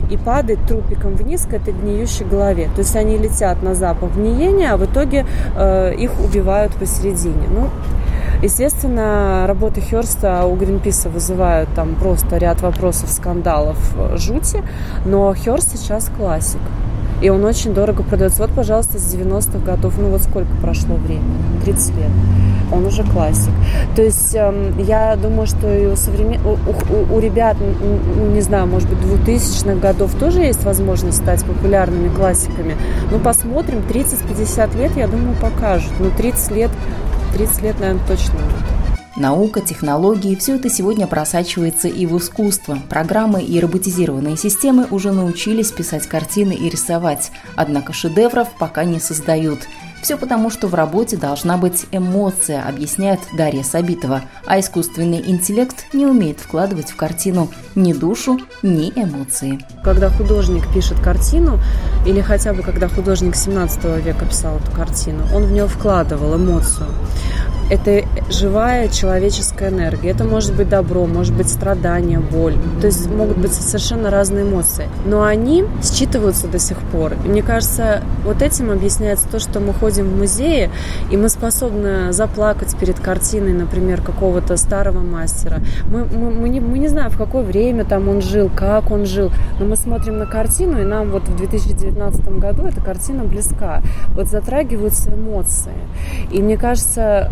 и 0.10 0.18
падает 0.18 0.60
трупиком 0.68 1.16
вниз 1.16 1.46
к 1.46 1.54
этой 1.54 1.74
гниющей 1.74 2.26
голове. 2.26 2.70
То 2.76 2.82
есть 2.82 2.96
они 2.96 3.18
летят 3.18 3.64
на 3.64 3.76
запах 3.76 4.16
гниения, 4.16 4.74
а 4.74 4.78
в 4.78 4.86
итоге 4.86 5.26
э, 5.56 5.94
их 5.96 6.12
убивают 6.20 6.74
посередине. 6.76 7.48
Ну, 7.50 7.70
Естественно, 8.42 9.44
работы 9.48 9.82
Херста 9.82 10.46
у 10.46 10.56
Гринписа 10.56 11.10
вызывают 11.10 11.70
там 11.76 11.96
просто 11.96 12.38
ряд 12.38 12.62
вопросов, 12.62 13.12
скандалов, 13.12 13.78
э, 13.98 14.16
жути, 14.18 14.64
но 15.06 15.34
Херст 15.34 15.78
сейчас 15.78 16.10
классик. 16.18 16.62
И 17.22 17.30
он 17.30 17.44
очень 17.44 17.74
дорого 17.74 18.04
продается. 18.04 18.42
Вот, 18.42 18.52
пожалуйста, 18.52 18.98
с 18.98 19.14
90-х 19.14 19.60
годов. 19.60 19.94
Ну 19.98 20.10
вот 20.10 20.22
сколько 20.22 20.50
прошло 20.62 20.96
времени? 20.96 21.24
30 21.66 21.96
лет. 21.98 22.12
Он 22.72 22.86
уже 22.86 23.04
классик. 23.04 23.52
То 23.96 24.04
есть 24.04 24.36
э, 24.36 24.74
я 24.80 25.16
думаю, 25.16 25.48
что 25.48 25.74
и 25.74 25.88
у, 25.88 25.96
современ... 25.96 26.40
у, 26.46 26.52
у, 26.52 27.16
у 27.16 27.20
ребят, 27.20 27.58
ну, 27.60 28.28
не 28.32 28.42
знаю, 28.42 28.68
может 28.68 28.90
быть, 28.90 29.00
2000-х 29.00 29.76
годов 29.76 30.14
тоже 30.16 30.42
есть 30.42 30.64
возможность 30.64 31.18
стать 31.18 31.44
популярными 31.44 32.10
классиками. 32.10 32.76
Ну, 33.12 33.20
посмотрим. 33.20 33.82
30-50 33.90 34.78
лет, 34.78 34.92
я 34.96 35.08
думаю, 35.08 35.36
покажут. 35.42 35.92
Ну, 36.00 36.12
30 36.16 36.52
лет, 36.52 36.72
30 37.34 37.62
лет, 37.64 37.80
наверное, 37.80 38.06
точно. 38.08 38.40
Наука, 39.16 39.62
технологии– 39.62 40.36
все 40.40 40.56
это 40.56 40.70
сегодня 40.70 41.08
просачивается 41.08 41.88
и 41.88 42.06
в 42.06 42.18
искусство. 42.18 42.78
Программы 42.90 43.44
и 43.44 43.60
роботизированные 43.60 44.38
системы 44.38 44.88
уже 44.92 45.12
научились 45.12 45.72
писать 45.72 46.08
картины 46.08 46.54
и 46.54 46.70
рисовать, 46.70 47.32
однако 47.56 47.92
шедевров 47.92 48.50
пока 48.60 48.84
не 48.84 49.00
создают. 49.00 49.68
Все 50.02 50.16
потому, 50.18 50.50
что 50.50 50.68
в 50.68 50.76
работе 50.76 51.18
должна 51.18 51.58
быть 51.58 51.86
эмоция, 51.92 52.66
объясняет 52.66 53.20
Дарья 53.34 53.64
Сабитова, 53.64 54.22
а 54.46 54.60
искусственный 54.60 55.22
интеллект 55.30 55.86
не 55.92 56.06
умеет 56.06 56.40
вкладывать 56.40 56.92
в 56.92 56.96
картину 56.96 57.50
ни 57.76 57.92
душу, 57.92 58.40
ни 58.62 58.92
эмоции. 58.92 59.60
Когда 59.84 60.10
художник 60.10 60.72
пишет 60.74 61.00
картину, 61.02 61.60
или 62.06 62.22
хотя 62.22 62.54
бы 62.54 62.62
когда 62.62 62.88
художник 62.88 63.36
17 63.36 63.84
века 64.06 64.26
писал 64.26 64.58
эту 64.58 64.72
картину, 64.72 65.24
он 65.34 65.46
в 65.46 65.52
нее 65.52 65.68
вкладывал 65.68 66.38
эмоцию 66.38 66.88
это 67.70 68.04
живая 68.32 68.88
человеческая 68.88 69.70
энергия. 69.70 70.10
Это 70.10 70.24
может 70.24 70.56
быть 70.56 70.70
добро, 70.70 71.06
может 71.06 71.36
быть 71.36 71.50
страдание, 71.50 72.20
боль. 72.20 72.56
То 72.82 72.88
есть 72.88 73.08
могут 73.10 73.38
быть 73.38 73.54
совершенно 73.54 74.10
разные 74.10 74.44
эмоции. 74.44 74.88
Но 75.06 75.24
они 75.24 75.66
считываются 75.84 76.48
до 76.48 76.58
сих 76.60 76.78
пор. 76.80 77.14
И 77.26 77.28
мне 77.28 77.44
кажется, 77.44 78.02
вот 78.26 78.42
этим 78.42 78.72
объясняется 78.72 79.28
то, 79.30 79.40
что 79.40 79.60
мы 79.60 79.74
ходим 79.74 80.06
в 80.10 80.18
музеи, 80.18 80.72
и 81.12 81.18
мы 81.18 81.30
способны 81.30 82.12
заплакать 82.12 82.76
перед 82.78 83.00
картиной, 83.00 83.54
например, 83.54 84.02
какого-то 84.02 84.58
старого 84.58 85.02
мастера. 85.02 85.62
Мы, 85.92 86.06
мы, 86.06 86.32
мы, 86.32 86.50
не, 86.50 86.60
мы 86.60 86.80
не 86.80 86.88
знаем, 86.88 87.12
в 87.12 87.18
какое 87.18 87.44
время 87.44 87.86
там 87.86 88.10
он 88.10 88.22
жил, 88.22 88.50
как 88.54 88.90
он 88.92 89.06
жил, 89.06 89.32
но 89.60 89.66
мы 89.66 89.76
смотрим 89.76 90.18
на 90.18 90.26
картину, 90.26 90.82
и 90.82 90.86
нам 90.86 91.12
вот 91.12 91.28
в 91.28 91.36
2019 91.36 92.40
году 92.40 92.64
эта 92.64 92.82
картина 92.82 93.24
близка. 93.26 93.82
Вот 94.16 94.28
затрагиваются 94.28 95.12
эмоции. 95.12 95.74
И 96.32 96.42
мне 96.42 96.58
кажется, 96.58 97.32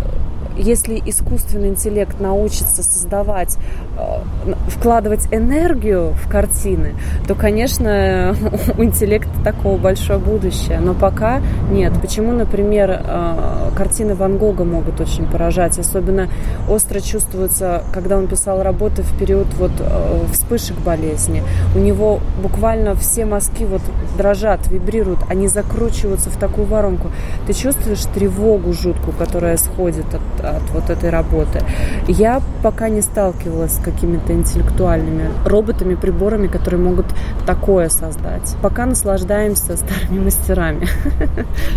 если 0.58 1.02
искусственный 1.06 1.70
интеллект 1.70 2.20
научится 2.20 2.84
создавать, 2.84 3.58
э, 3.98 4.54
вкладывать 4.70 5.28
энергию 5.32 6.14
в 6.14 6.30
картины, 6.30 6.96
то, 7.28 7.36
конечно, 7.36 8.36
у 8.78 8.84
интеллекта 8.84 9.32
такого 9.44 9.78
большое 9.78 10.20
будущее. 10.20 10.80
Но 10.80 10.94
пока 10.94 11.42
нет. 11.72 11.94
Почему, 12.02 12.32
например, 12.34 13.02
э, 13.04 13.72
картины 13.76 14.16
Ван 14.16 14.38
Гога 14.38 14.64
могут 14.64 15.00
очень 15.00 15.26
поражать? 15.26 15.78
Особенно 15.78 16.30
остро 16.70 17.00
чувствуется, 17.00 17.84
когда 17.94 18.18
он 18.18 18.28
писал 18.28 18.64
работы 18.64 19.04
в 19.04 19.18
период 19.18 19.48
вот 19.56 19.72
э, 19.80 20.26
вспышек 20.32 20.78
болезни. 20.80 21.44
У 21.76 21.80
него 21.80 22.20
буквально 22.42 22.96
все 22.96 23.26
мазки 23.26 23.64
вот 23.64 23.82
дрожат, 24.18 24.68
вибрируют, 24.68 25.20
они 25.30 25.48
закручиваются 25.48 26.30
в 26.30 26.38
такую 26.38 26.68
воронку. 26.68 27.12
Ты 27.46 27.54
чувствуешь 27.54 28.04
тревогу 28.14 28.74
жуткую, 28.74 29.14
которая 29.18 29.58
сходит 29.58 30.06
от, 30.18 30.46
от 30.46 30.70
вот 30.72 30.90
этой 30.90 31.10
работы. 31.10 31.64
Я 32.08 32.42
пока 32.64 32.90
не 32.90 33.02
сталкивалась 33.02 33.74
с 33.74 33.80
какими-то 33.80 34.34
интеллектуальными 34.34 35.30
роботами, 35.46 35.96
приборами, 35.96 36.48
которые 36.48 36.82
могут 36.82 37.06
такое 37.46 37.90
создать. 37.90 38.56
Пока 38.62 38.86
наслаждаемся 38.86 39.78
старыми 39.78 40.26
мастерами. 40.26 40.88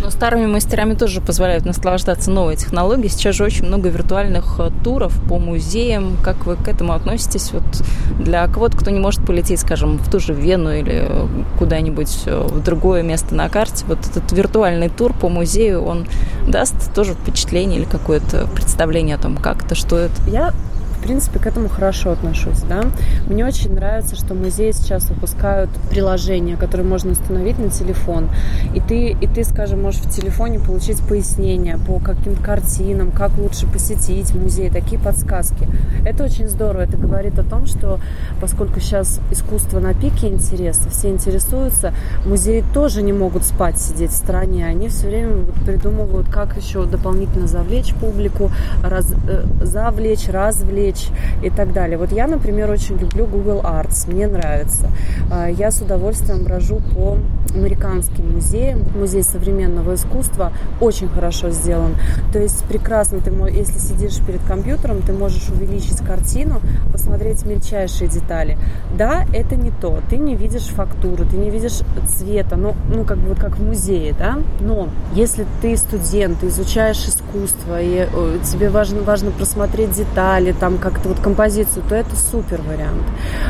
Но 0.03 0.11
старыми 0.11 0.47
мастерами 0.47 0.95
тоже 0.95 1.21
позволяют 1.21 1.65
наслаждаться 1.65 2.31
новой 2.31 2.57
технологией. 2.57 3.09
Сейчас 3.09 3.37
же 3.37 3.45
очень 3.45 3.67
много 3.67 3.89
виртуальных 3.89 4.57
э, 4.59 4.71
туров 4.83 5.13
по 5.29 5.39
музеям. 5.39 6.17
Как 6.23 6.47
вы 6.47 6.57
к 6.57 6.69
этому 6.69 6.93
относитесь? 6.93 7.53
Вот 7.53 7.63
для 8.19 8.47
кого-то, 8.47 8.77
кто 8.77 8.91
не 8.91 9.01
может 9.01 9.25
полететь, 9.25 9.61
скажем, 9.61 9.99
в 9.99 10.11
ту 10.11 10.19
же 10.19 10.35
Вену 10.35 10.73
или 10.73 11.07
э, 11.09 11.27
куда-нибудь 11.59 12.23
э, 12.27 12.47
в 12.49 12.63
другое 12.63 13.03
место 13.03 13.35
на 13.35 13.49
карте, 13.49 13.85
вот 13.87 13.99
этот 14.07 14.33
виртуальный 14.33 14.89
тур 14.89 15.13
по 15.13 15.29
музею, 15.29 15.83
он 15.83 16.07
даст 16.49 16.93
тоже 16.95 17.15
впечатление 17.15 17.79
или 17.81 17.87
какое-то 17.87 18.30
представление 18.55 19.17
о 19.17 19.19
том, 19.19 19.37
как 19.37 19.65
это, 19.65 19.75
что 19.75 19.99
это? 19.99 20.15
Я 20.27 20.53
в 21.01 21.03
принципе, 21.03 21.39
к 21.39 21.47
этому 21.47 21.69
хорошо 21.69 22.11
отношусь, 22.11 22.61
да. 22.69 22.83
Мне 23.27 23.47
очень 23.47 23.73
нравится, 23.75 24.17
что 24.17 24.35
музеи 24.35 24.73
сейчас 24.73 25.09
выпускают 25.09 25.71
приложения, 25.89 26.57
которые 26.57 26.87
можно 26.87 27.13
установить 27.13 27.59
на 27.59 27.71
телефон. 27.71 28.29
И 28.75 28.81
ты, 28.81 29.13
и 29.13 29.27
ты, 29.27 29.45
скажем, 29.45 29.83
можешь 29.83 30.03
в 30.03 30.11
телефоне 30.11 30.61
получить 30.61 31.01
пояснения 31.01 31.79
по 31.87 31.99
каким-то 32.01 32.43
картинам, 32.43 33.13
как 33.13 33.37
лучше 33.39 33.67
посетить 33.67 34.35
музей, 34.35 34.69
такие 34.69 35.01
подсказки. 35.01 35.69
Это 36.05 36.25
очень 36.25 36.49
здорово. 36.49 36.83
Это 36.83 36.99
говорит 36.99 37.39
о 37.39 37.45
том, 37.45 37.67
что 37.67 37.99
поскольку 38.39 38.79
сейчас 38.81 39.21
искусство 39.31 39.81
на 39.81 39.95
пике 39.95 40.29
интереса, 40.29 40.91
все 40.91 41.09
интересуются, 41.09 41.95
музеи 42.27 42.63
тоже 42.75 43.01
не 43.01 43.15
могут 43.15 43.45
спать, 43.45 43.81
сидеть 43.81 44.11
в 44.11 44.17
стране. 44.17 44.67
Они 44.67 44.89
все 44.89 45.07
время 45.07 45.47
придумывают, 45.65 46.29
как 46.29 46.59
еще 46.59 46.85
дополнительно 46.85 47.47
завлечь 47.47 47.95
публику, 47.95 48.51
раз, 48.83 49.13
э, 49.27 49.45
завлечь, 49.63 50.29
развлечь, 50.29 50.90
речь 50.91 51.09
и 51.43 51.51
так 51.51 51.73
далее. 51.73 51.99
Вот 51.99 52.13
я, 52.13 52.27
например, 52.27 52.71
очень 52.71 52.97
люблю 52.97 53.27
Google 53.27 53.61
Arts, 53.61 54.11
мне 54.11 54.27
нравится. 54.27 54.89
А, 55.31 55.49
я 55.49 55.71
с 55.71 55.81
удовольствием 55.81 56.45
брожу 56.45 56.81
по 56.95 57.19
американским 57.55 58.35
музеям. 58.35 58.85
Музей 58.95 59.23
современного 59.23 59.95
искусства 59.95 60.53
очень 60.81 61.09
хорошо 61.09 61.51
сделан. 61.51 61.95
То 62.33 62.39
есть 62.39 62.65
прекрасно, 62.65 63.21
ты, 63.21 63.31
если 63.51 63.79
сидишь 63.79 64.19
перед 64.27 64.43
компьютером, 64.45 65.03
ты 65.03 65.13
можешь 65.13 65.49
увеличить 65.49 65.99
картину, 65.99 66.61
посмотреть 66.93 67.45
мельчайшие 67.45 68.09
детали. 68.09 68.59
Да, 68.97 69.25
это 69.33 69.57
не 69.57 69.71
то. 69.71 70.01
Ты 70.09 70.17
не 70.17 70.35
видишь 70.35 70.67
фактуры, 70.67 71.25
ты 71.25 71.37
не 71.37 71.51
видишь 71.51 71.81
цвета, 72.09 72.57
ну, 72.57 72.75
ну 72.95 73.05
как 73.05 73.19
бы 73.19 73.29
вот 73.31 73.39
как 73.39 73.59
в 73.59 73.63
музее, 73.65 74.15
да. 74.19 74.39
Но 74.61 74.89
если 75.15 75.47
ты 75.63 75.77
студент, 75.77 76.41
ты 76.41 76.49
изучаешь 76.49 77.05
искусство, 77.05 77.81
и 77.81 78.07
э, 78.11 78.39
тебе 78.45 78.69
важно, 78.71 79.03
важно 79.03 79.31
просмотреть 79.31 79.93
детали, 79.93 80.53
там 80.53 80.79
как-то 80.79 81.09
вот 81.09 81.21
композицию, 81.21 81.85
то 81.89 81.95
это 81.95 82.15
супер 82.17 82.61
вариант. 82.63 83.03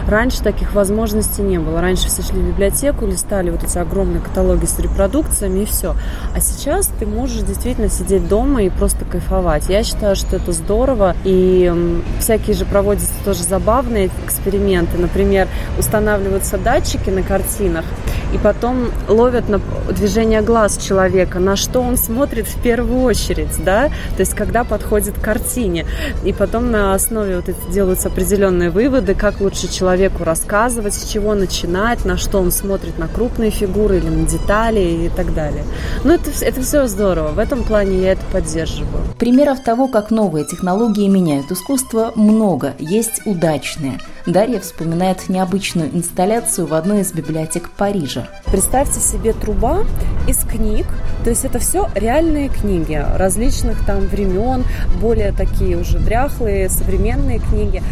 Раньше 0.06 0.42
таких 0.42 0.74
возможностей 0.74 1.42
не 1.42 1.58
было. 1.58 1.80
Раньше 1.80 2.08
все 2.08 2.22
шли 2.22 2.40
в 2.40 2.48
библиотеку, 2.48 3.06
листали 3.06 3.50
вот 3.50 3.64
эти 3.64 3.78
огромные 3.90 4.20
каталоги 4.20 4.64
с 4.66 4.78
репродукциями 4.78 5.60
и 5.60 5.64
все. 5.64 5.94
А 6.34 6.40
сейчас 6.40 6.88
ты 6.98 7.06
можешь 7.06 7.42
действительно 7.42 7.88
сидеть 7.88 8.28
дома 8.28 8.62
и 8.62 8.70
просто 8.70 9.04
кайфовать. 9.04 9.68
Я 9.68 9.82
считаю, 9.82 10.14
что 10.14 10.36
это 10.36 10.52
здорово. 10.52 11.16
И 11.24 11.72
всякие 12.20 12.54
же 12.56 12.64
проводятся 12.64 13.12
тоже 13.24 13.42
забавные 13.42 14.10
эксперименты. 14.24 14.96
Например, 14.96 15.48
устанавливаются 15.78 16.56
датчики 16.56 17.10
на 17.10 17.22
картинах, 17.22 17.84
и 18.32 18.38
потом 18.38 18.90
ловят 19.08 19.48
на 19.48 19.60
движение 19.92 20.40
глаз 20.42 20.78
человека, 20.78 21.38
на 21.38 21.56
что 21.56 21.80
он 21.80 21.96
смотрит 21.96 22.46
в 22.46 22.60
первую 22.62 23.02
очередь, 23.02 23.62
да, 23.64 23.88
то 23.88 24.20
есть 24.20 24.34
когда 24.34 24.64
подходит 24.64 25.14
к 25.18 25.20
картине. 25.20 25.86
И 26.24 26.32
потом 26.32 26.70
на 26.70 26.94
основе 26.94 27.36
вот 27.36 27.48
это 27.48 27.72
делаются 27.72 28.08
определенные 28.08 28.70
выводы, 28.70 29.14
как 29.14 29.40
лучше 29.40 29.72
человеку 29.72 30.24
рассказывать, 30.24 30.94
с 30.94 31.10
чего 31.10 31.34
начинать, 31.34 32.04
на 32.04 32.16
что 32.16 32.38
он 32.38 32.50
смотрит, 32.50 32.98
на 32.98 33.08
крупные 33.08 33.50
фигуры 33.50 33.98
или 33.98 34.08
на 34.08 34.26
детали 34.26 35.06
и 35.06 35.10
так 35.14 35.34
далее. 35.34 35.64
Ну, 36.04 36.14
это, 36.14 36.30
это 36.40 36.60
все 36.62 36.86
здорово. 36.86 37.28
В 37.28 37.38
этом 37.38 37.64
плане 37.64 38.00
я 38.02 38.12
это 38.12 38.22
поддерживаю. 38.32 39.04
Примеров 39.18 39.62
того, 39.62 39.88
как 39.88 40.10
новые 40.10 40.44
технологии 40.44 41.08
меняют 41.08 41.50
искусство, 41.50 42.12
много. 42.14 42.74
Есть 42.78 43.22
удачные. 43.24 43.98
Дарья 44.26 44.60
вспоминает 44.60 45.28
необычную 45.28 45.88
инсталляцию 45.94 46.66
в 46.66 46.74
одной 46.74 47.00
из 47.00 47.12
библиотек 47.12 47.70
Парижа. 47.70 48.28
Представьте 48.46 49.00
себе 49.00 49.32
труба 49.32 49.84
из 50.28 50.38
книг, 50.38 50.86
то 51.24 51.30
есть 51.30 51.44
это 51.44 51.58
все 51.58 51.88
реальные 51.94 52.50
книги 52.50 53.02
различных 53.16 53.84
там 53.86 54.00
времен, 54.00 54.64
более 55.00 55.32
такие 55.32 55.78
уже 55.78 55.98
дряхлые, 55.98 56.68
современные 56.68 57.38
книги. 57.38 57.82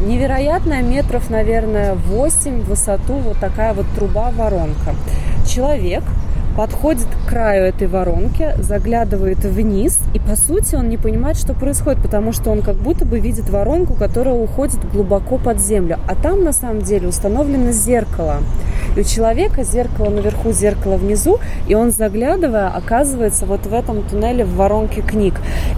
Невероятная 0.00 0.82
метров, 0.82 1.30
наверное, 1.30 1.94
8 1.94 2.60
в 2.60 2.68
высоту 2.68 3.14
вот 3.14 3.38
такая 3.38 3.72
вот 3.72 3.86
труба-воронка. 3.96 4.94
Человек 5.48 6.04
подходит 6.58 7.06
к 7.06 7.28
краю 7.28 7.66
этой 7.66 7.86
воронки, 7.86 8.52
заглядывает 8.58 9.38
вниз, 9.44 10.00
и 10.12 10.18
по 10.18 10.34
сути 10.34 10.74
он 10.74 10.88
не 10.88 10.96
понимает, 10.96 11.36
что 11.36 11.54
происходит, 11.54 12.02
потому 12.02 12.32
что 12.32 12.50
он 12.50 12.62
как 12.62 12.74
будто 12.74 13.04
бы 13.04 13.20
видит 13.20 13.48
воронку, 13.48 13.94
которая 13.94 14.34
уходит 14.34 14.80
глубоко 14.92 15.38
под 15.38 15.60
землю. 15.60 16.00
А 16.08 16.16
там 16.16 16.42
на 16.42 16.52
самом 16.52 16.82
деле 16.82 17.06
установлено 17.06 17.70
зеркало. 17.70 18.38
И 18.96 19.00
у 19.00 19.04
человека 19.04 19.62
зеркало 19.62 20.10
наверху, 20.10 20.50
зеркало 20.50 20.96
внизу, 20.96 21.38
и 21.68 21.76
он, 21.76 21.92
заглядывая, 21.92 22.70
оказывается 22.70 23.46
вот 23.46 23.64
в 23.64 23.72
этом 23.72 24.02
туннеле 24.02 24.44
в 24.44 24.56
воронке 24.56 25.00
книг. 25.00 25.34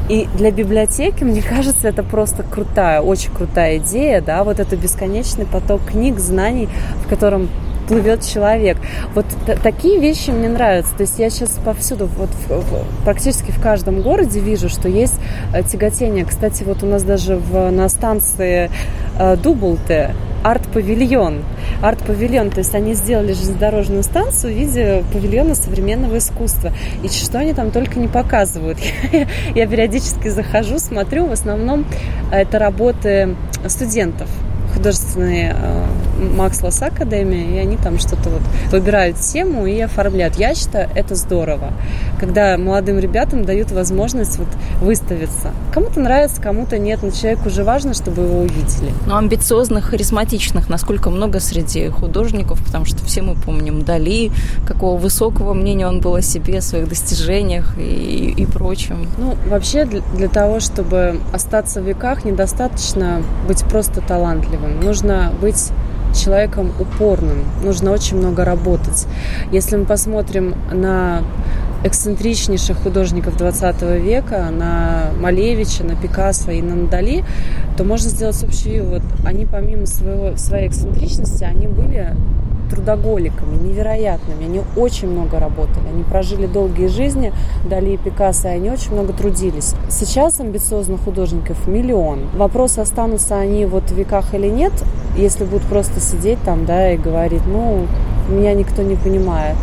И 0.09 0.29
для 0.39 0.51
библиотеки, 0.51 1.25
мне 1.25 1.43
кажется, 1.43 1.89
это 1.89 2.03
просто 2.03 2.43
крутая, 2.43 3.03
очень 3.03 3.33
крутая 3.35 3.77
идея, 3.77 4.23
да, 4.23 4.45
вот 4.45 4.59
это 4.59 4.77
бесконечный 4.77 5.45
поток 5.45 5.83
книг, 5.85 6.19
знаний, 6.19 6.71
в 7.05 7.09
котором 7.11 7.51
плывет 7.91 8.25
человек. 8.25 8.77
Вот 9.15 9.27
такие 9.65 9.99
вещи 9.99 10.31
мне 10.31 10.49
нравятся. 10.49 10.95
То 10.95 11.03
есть 11.03 11.19
я 11.19 11.29
сейчас 11.29 11.59
повсюду, 11.65 12.07
вот 12.07 12.31
в, 12.49 13.05
практически 13.05 13.51
в 13.51 13.61
каждом 13.61 14.01
городе 14.01 14.39
вижу, 14.39 14.69
что 14.69 14.89
есть 14.89 15.19
э, 15.53 15.65
тяготение. 15.65 16.25
Кстати, 16.25 16.63
вот 16.63 16.85
у 16.85 16.87
нас 16.87 17.03
даже 17.03 17.35
в, 17.37 17.71
на 17.71 17.89
станции 17.89 18.71
э, 19.19 19.37
Дублте 19.37 20.15
арт-павильон. 20.45 21.43
Арт-павильон, 21.83 22.51
то 22.51 22.59
есть 22.59 22.75
они 22.77 22.95
сделали 22.95 23.33
железнодорожную 23.33 24.05
станцию 24.05 24.55
в 24.55 24.57
виде 24.57 25.05
павильона 25.13 25.57
современного 25.57 26.19
искусства. 26.19 26.73
И 27.03 27.09
что 27.09 27.41
они 27.41 27.55
там 27.55 27.73
только 27.73 27.99
не 27.99 28.07
показывают. 28.07 28.79
Я 29.57 29.67
периодически 29.67 30.29
захожу, 30.29 30.79
смотрю, 30.79 31.27
в 31.27 31.33
основном 31.33 31.85
это 32.31 32.61
работы 32.61 33.35
студентов 33.67 34.29
художественные 34.75 35.57
э, 35.59 35.87
Макс 36.19 36.63
Лосс 36.63 36.83
Академия, 36.83 37.57
и 37.57 37.59
они 37.59 37.77
там 37.77 37.99
что-то 37.99 38.31
вот 38.31 38.43
выбирают 38.71 39.19
тему 39.19 39.67
и 39.67 39.81
оформляют. 39.81 40.37
Я 40.37 40.55
считаю, 40.55 40.89
это 40.95 41.15
здорово, 41.15 41.73
когда 42.19 42.57
молодым 42.59 42.99
ребятам 42.99 43.45
дают 43.45 43.71
возможность 43.71 44.39
вот 44.39 44.49
выставиться. 44.81 45.53
Кому-то 45.73 46.01
нравится, 46.01 46.41
кому-то 46.41 46.79
нет, 46.79 47.01
но 47.03 47.11
человеку 47.11 47.49
уже 47.49 47.65
важно, 47.65 47.95
чтобы 47.95 48.23
его 48.23 48.41
увидели. 48.41 48.93
Ну, 49.07 49.17
амбициозных, 49.17 49.87
харизматичных, 49.87 50.69
насколько 50.69 51.11
много 51.11 51.41
среди 51.41 51.89
художников, 51.89 52.63
потому 52.65 52.85
что 52.85 53.05
все 53.05 53.23
мы 53.23 53.35
помним 53.35 53.83
Дали, 53.83 54.31
какого 54.67 54.99
высокого 54.99 55.55
мнения 55.55 55.87
он 55.87 56.01
был 56.01 56.15
о 56.15 56.23
себе, 56.23 56.59
о 56.59 56.63
своих 56.63 56.89
достижениях 56.89 57.77
и, 57.79 58.35
и 58.37 58.47
прочем. 58.47 59.07
Ну, 59.19 59.37
вообще 59.49 59.85
для, 59.85 60.01
для 60.15 60.29
того, 60.29 60.61
чтобы 60.61 61.21
остаться 61.33 61.81
в 61.81 61.87
веках, 61.87 62.25
недостаточно 62.25 63.23
быть 63.49 63.65
просто 63.65 64.01
талантливым. 64.01 64.81
Нужно 64.81 65.33
быть 65.41 65.71
человеком 66.15 66.73
упорным, 66.79 67.45
нужно 67.63 67.91
очень 67.93 68.17
много 68.17 68.45
работать. 68.45 69.07
Если 69.53 69.77
мы 69.77 69.85
посмотрим 69.85 70.55
на 70.73 71.23
эксцентричнейших 71.83 72.79
художников 72.79 73.37
20 73.37 73.83
века, 74.03 74.51
на 74.51 75.11
Малевича, 75.19 75.85
на 75.85 75.97
Пикассо 75.97 76.51
и 76.51 76.61
на 76.61 76.75
Надали, 76.75 77.25
то 77.77 77.85
можно 77.85 78.11
сделать 78.11 78.43
общий 78.45 78.81
вывод. 78.81 79.03
Они 79.25 79.47
помимо 79.47 79.87
своего, 79.87 80.37
своей 80.37 80.69
эксцентричности, 80.69 81.45
они 81.45 81.67
были 81.67 82.15
трудоголиками, 82.71 83.57
невероятными. 83.57 84.45
Они 84.45 84.63
очень 84.77 85.09
много 85.09 85.39
работали. 85.39 85.89
Они 85.93 86.03
прожили 86.05 86.47
долгие 86.47 86.87
жизни, 86.87 87.33
Дали 87.69 87.91
и 87.91 87.97
Пикассо, 87.97 88.49
и 88.49 88.53
они 88.53 88.71
очень 88.71 88.93
много 88.93 89.13
трудились. 89.13 89.75
Сейчас 89.89 90.41
амбициозных 90.41 91.01
художников 91.03 91.67
миллион. 91.67 92.29
Вопрос, 92.35 92.79
останутся 92.79 93.39
они 93.39 93.67
вот 93.67 93.91
в 93.91 93.95
веках 93.95 94.35
или 94.35 94.49
нет, 94.49 94.73
если 95.17 95.45
будут 95.45 95.67
просто 95.67 96.01
сидеть 96.01 96.39
там, 96.45 96.65
да, 96.65 96.93
и 96.93 96.97
говорить, 96.97 97.43
ну, 97.47 97.87
меня 98.29 98.55
никто 98.55 98.83
не 98.83 98.97
понимает. 98.97 99.57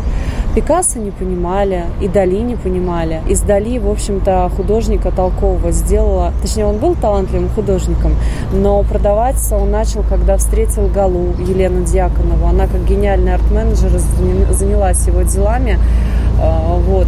Пикассо 0.54 0.98
не 0.98 1.10
понимали, 1.10 1.84
и 2.00 2.08
Дали 2.08 2.38
не 2.38 2.56
понимали. 2.56 3.20
Из 3.28 3.40
Дали, 3.42 3.78
в 3.78 3.88
общем-то, 3.88 4.50
художника 4.56 5.10
толкового 5.10 5.70
сделала, 5.72 6.32
точнее, 6.42 6.66
он 6.66 6.78
был 6.78 6.94
талантливым 6.94 7.48
художником, 7.50 8.12
но 8.52 8.82
продаваться 8.82 9.56
он 9.56 9.70
начал, 9.70 10.02
когда 10.02 10.36
встретил 10.36 10.88
Галу, 10.88 11.34
Елену 11.38 11.84
Дьяконову. 11.84 12.46
Она 12.46 12.66
как 12.66 12.84
гениальный 12.84 13.34
арт-менеджер 13.34 13.90
занялась 14.50 15.06
его 15.06 15.22
делами. 15.22 15.78
А, 16.40 16.76
вот. 16.78 17.06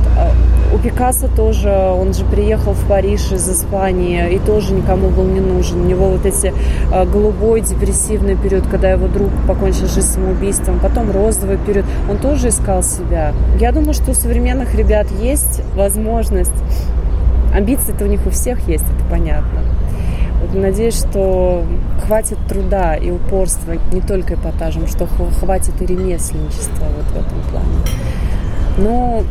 У 0.72 0.78
Пикассо 0.78 1.26
тоже, 1.26 1.68
он 1.68 2.14
же 2.14 2.24
приехал 2.24 2.74
в 2.74 2.86
Париж 2.86 3.32
из 3.32 3.48
Испании 3.48 4.32
и 4.32 4.38
тоже 4.38 4.72
никому 4.72 5.08
был 5.08 5.24
не 5.24 5.40
нужен. 5.40 5.80
У 5.80 5.84
него 5.84 6.10
вот 6.10 6.24
эти 6.24 6.54
а, 6.92 7.04
голубой 7.04 7.60
депрессивный 7.60 8.36
период, 8.36 8.68
когда 8.68 8.90
его 8.90 9.08
друг 9.08 9.30
покончил 9.48 9.88
жизнь 9.88 10.02
самоубийством, 10.02 10.78
потом 10.78 11.10
розовый 11.10 11.58
период, 11.58 11.86
он 12.08 12.18
тоже 12.18 12.48
искал 12.48 12.84
себя. 12.84 13.32
Я 13.58 13.72
думаю, 13.72 13.94
что 13.94 14.12
у 14.12 14.14
современных 14.14 14.74
ребят 14.76 15.08
есть 15.20 15.60
возможность, 15.74 16.52
амбиции-то 17.52 18.04
у 18.04 18.08
них 18.08 18.24
у 18.26 18.30
всех 18.30 18.68
есть, 18.68 18.84
это 18.84 19.10
понятно. 19.10 19.62
Вот 20.40 20.54
надеюсь, 20.54 20.96
что 20.96 21.64
хватит 22.06 22.38
труда 22.48 22.94
и 22.94 23.10
упорства 23.10 23.72
не 23.92 24.00
только 24.00 24.34
эпатажем, 24.34 24.86
что 24.86 25.06
хватит 25.06 25.82
и 25.82 25.86
ремесленничества 25.86 26.86
вот 26.96 27.06
в 27.06 27.16
этом 27.16 27.42
плане. 27.50 27.66
Но 28.78 29.22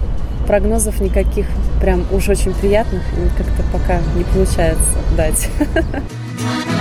прогнозов 0.49 0.99
никаких 0.99 1.45
прям 1.79 2.07
уж 2.11 2.27
очень 2.27 2.55
приятных 2.55 3.03
как-то 3.37 3.63
пока 3.71 3.99
не 4.15 4.23
получается 4.23 4.97
дать. 5.15 5.47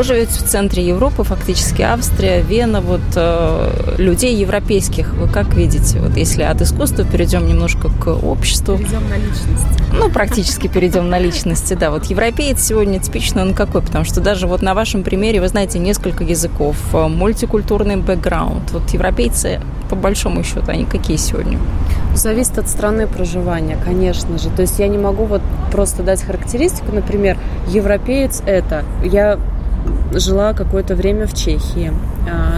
Вы 0.00 0.04
живете 0.04 0.32
в 0.32 0.44
центре 0.44 0.82
Европы, 0.82 1.24
фактически 1.24 1.82
Австрия, 1.82 2.40
Вена, 2.40 2.80
вот 2.80 3.02
э, 3.16 3.96
людей 3.98 4.34
европейских 4.34 5.12
вы 5.12 5.28
как 5.28 5.52
видите? 5.52 6.00
Вот 6.00 6.16
если 6.16 6.42
от 6.42 6.62
искусства 6.62 7.04
перейдем 7.04 7.46
немножко 7.46 7.90
к 7.90 8.08
обществу. 8.08 8.78
Перейдем 8.78 9.06
на 9.10 9.18
личности. 9.18 9.82
Ну, 9.92 10.08
практически 10.08 10.68
перейдем 10.68 11.10
на 11.10 11.18
личности, 11.18 11.74
да. 11.74 11.90
Вот 11.90 12.06
европеец 12.06 12.62
сегодня 12.62 12.98
типично 12.98 13.42
он 13.42 13.52
какой? 13.52 13.82
Потому 13.82 14.06
что 14.06 14.22
даже 14.22 14.46
вот 14.46 14.62
на 14.62 14.72
вашем 14.72 15.02
примере 15.02 15.38
вы 15.38 15.48
знаете 15.48 15.78
несколько 15.78 16.24
языков, 16.24 16.76
э, 16.94 17.06
мультикультурный 17.06 17.96
бэкграунд. 17.96 18.70
Вот 18.70 18.88
европейцы, 18.94 19.60
по 19.90 19.96
большому 19.96 20.44
счету, 20.44 20.64
они 20.68 20.86
какие 20.86 21.18
сегодня? 21.18 21.58
Зависит 22.14 22.56
от 22.56 22.70
страны 22.70 23.06
проживания, 23.06 23.76
конечно 23.84 24.38
же. 24.38 24.48
То 24.48 24.62
есть 24.62 24.78
я 24.78 24.88
не 24.88 24.96
могу 24.96 25.26
вот 25.26 25.42
просто 25.70 26.02
дать 26.02 26.22
характеристику, 26.22 26.90
например, 26.90 27.36
европеец 27.68 28.40
это. 28.46 28.82
Я 29.04 29.38
жила 30.12 30.52
какое-то 30.52 30.94
время 30.94 31.26
в 31.26 31.34
Чехии, 31.34 31.92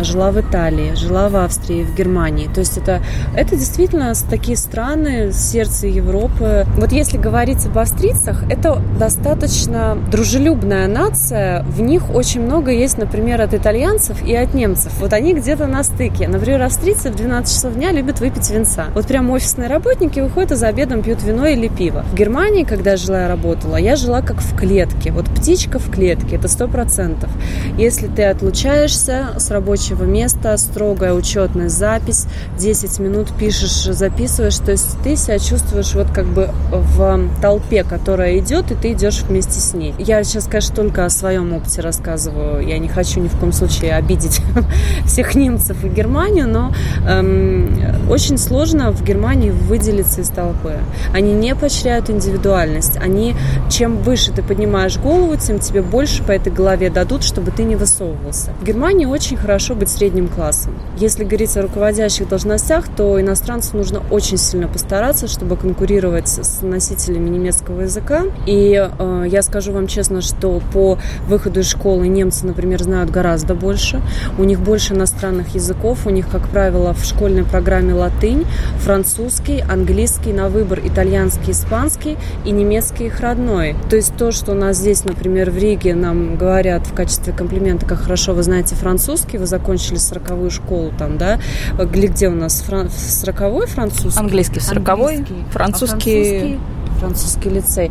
жила 0.03 0.31
в 0.31 0.41
Италии, 0.41 0.95
жила 0.95 1.29
в 1.29 1.37
Австрии, 1.37 1.85
в 1.85 1.95
Германии. 1.95 2.49
То 2.53 2.61
есть 2.61 2.79
это, 2.79 3.03
это 3.37 3.57
действительно 3.57 4.13
такие 4.29 4.57
страны, 4.57 5.33
сердце 5.33 5.87
Европы. 5.87 6.67
Вот 6.77 6.93
если 6.93 7.19
говорить 7.19 7.65
об 7.67 7.79
австрийцах, 7.79 8.45
это 8.51 8.81
достаточно 8.99 9.97
дружелюбная 10.11 10.89
нация. 10.89 11.63
В 11.65 11.81
них 11.81 12.15
очень 12.15 12.43
много 12.43 12.71
есть, 12.71 12.99
например, 12.99 13.41
от 13.41 13.55
итальянцев 13.55 14.23
и 14.25 14.35
от 14.35 14.55
немцев. 14.55 14.93
Вот 15.01 15.13
они 15.13 15.35
где-то 15.35 15.67
на 15.67 15.83
стыке. 15.83 16.29
Например, 16.29 16.63
австрийцы 16.63 17.11
в 17.11 17.17
12 17.17 17.55
часов 17.55 17.75
дня 17.75 17.93
любят 17.93 18.21
выпить 18.21 18.51
винца. 18.51 18.87
Вот 18.95 19.07
прям 19.07 19.31
офисные 19.31 19.69
работники 19.69 20.21
выходят 20.21 20.53
и 20.53 20.57
за 20.57 20.69
обедом 20.69 21.03
пьют 21.03 21.23
вино 21.23 21.47
или 21.47 21.69
пиво. 21.69 22.05
В 22.11 22.15
Германии, 22.15 22.65
когда 22.65 22.97
жила 22.97 23.25
и 23.25 23.29
работала, 23.29 23.77
я 23.77 23.97
жила 23.97 24.23
как 24.23 24.39
в 24.39 24.57
клетке. 24.57 25.13
Вот 25.13 25.27
птичка 25.27 25.79
в 25.79 25.91
клетке, 25.91 26.37
это 26.37 26.49
сто 26.49 26.69
процентов. 26.69 27.31
Если 27.79 28.07
ты 28.09 28.25
отлучаешься 28.25 29.31
с 29.37 29.51
рабочего 29.63 30.03
места, 30.03 30.57
строгая 30.57 31.15
учетная 31.15 31.69
запись, 31.69 32.27
10 32.59 32.99
минут 32.99 33.29
пишешь, 33.39 33.85
записываешь, 33.85 34.57
то 34.57 34.73
есть 34.73 35.01
ты 35.05 35.15
себя 35.15 35.39
чувствуешь 35.39 35.95
вот 35.95 36.11
как 36.11 36.27
бы 36.27 36.51
в 36.73 37.31
толпе, 37.41 37.85
которая 37.85 38.39
идет, 38.39 38.73
и 38.73 38.75
ты 38.75 38.93
идешь 38.93 39.23
вместе 39.23 39.61
с 39.61 39.73
ней. 39.73 39.95
Я 39.99 40.25
сейчас, 40.25 40.47
конечно, 40.47 40.75
только 40.75 41.05
о 41.05 41.11
своем 41.11 41.53
опыте 41.53 41.81
рассказываю, 41.81 42.67
я 42.67 42.79
не 42.79 42.89
хочу 42.89 43.21
ни 43.21 43.29
в 43.29 43.39
коем 43.39 43.53
случае 43.53 43.95
обидеть 43.95 44.41
всех 45.07 45.37
немцев 45.37 45.85
и 45.85 45.89
Германию, 45.89 46.49
но 46.49 46.75
эм, 47.07 48.11
очень 48.11 48.39
сложно 48.39 48.91
в 48.91 49.05
Германии 49.05 49.51
выделиться 49.51 50.23
из 50.23 50.29
толпы. 50.29 50.75
Они 51.15 51.33
не 51.35 51.55
поощряют 51.55 52.11
индивидуальность, 52.11 52.97
они, 52.97 53.37
чем 53.71 53.99
выше 53.99 54.33
ты 54.33 54.43
поднимаешь 54.43 54.99
голову, 54.99 55.37
тем 55.37 55.61
тебе 55.61 55.83
больше 55.83 56.25
по 56.25 56.33
этой 56.33 56.53
голове 56.53 56.91
дадут, 56.91 57.23
чтобы 57.23 57.53
ты 57.53 57.63
не 57.63 57.77
высовывался. 57.77 58.53
В 58.61 58.65
Германии 58.65 59.07
очень 59.13 59.37
хорошо 59.43 59.75
быть 59.75 59.89
средним 59.89 60.29
классом. 60.29 60.73
Если 60.97 61.25
говорить 61.25 61.57
о 61.57 61.63
руководящих 61.63 62.29
должностях, 62.29 62.87
то 62.97 63.21
иностранцу 63.21 63.77
нужно 63.77 64.03
очень 64.11 64.39
сильно 64.39 64.69
постараться, 64.69 65.27
чтобы 65.27 65.57
конкурировать 65.57 66.29
с 66.29 66.63
носителями 66.63 67.29
немецкого 67.29 67.83
языка. 67.83 68.25
И 68.47 68.73
э, 68.75 69.25
я 69.29 69.43
скажу 69.43 69.73
вам 69.73 69.89
честно, 69.89 70.23
что 70.23 70.63
по 70.73 70.99
выходу 71.27 71.61
из 71.61 71.69
школы 71.69 72.07
немцы, 72.07 72.47
например, 72.47 72.83
знают 72.83 73.11
гораздо 73.11 73.55
больше. 73.55 74.01
У 74.39 74.45
них 74.45 74.61
больше 74.61 74.95
иностранных 74.95 75.55
языков. 75.55 76.07
У 76.07 76.11
них, 76.11 76.29
как 76.29 76.49
правило, 76.49 76.95
в 76.95 77.05
школьной 77.05 77.45
программе 77.45 77.95
латынь, 77.95 78.47
французский, 78.79 79.61
английский, 79.69 80.33
на 80.33 80.49
выбор 80.49 80.81
итальянский, 80.85 81.53
испанский 81.53 82.17
и 82.45 82.53
немецкий 82.53 83.07
их 83.07 83.21
родной. 83.21 83.75
То 83.91 83.97
есть 83.97 84.17
то, 84.17 84.31
что 84.31 84.53
у 84.53 84.55
нас 84.55 84.77
здесь, 84.77 85.05
например, 85.05 85.51
в 85.51 85.59
Риге 85.59 85.95
нам 85.95 86.37
говорят 86.37 86.87
в 86.87 86.95
качестве 86.95 87.33
комплимента, 87.33 87.87
как 87.87 88.03
хорошо 88.03 88.35
вы 88.35 88.43
знаете 88.43 88.75
французский, 88.75 89.32
вы 89.39 89.47
закончили 89.47 89.97
сороковую 89.97 90.51
школу 90.51 90.93
там, 90.99 91.19
да, 91.19 91.39
где 91.79 92.29
у 92.29 92.35
нас 92.35 92.65
сороковой 92.91 93.67
французский? 93.67 94.21
Английский 94.21 94.61
сороковой, 94.61 95.25
французский... 95.51 95.51
А 95.51 95.53
французский 95.53 96.59
французский 97.03 97.51
лицей. 97.51 97.91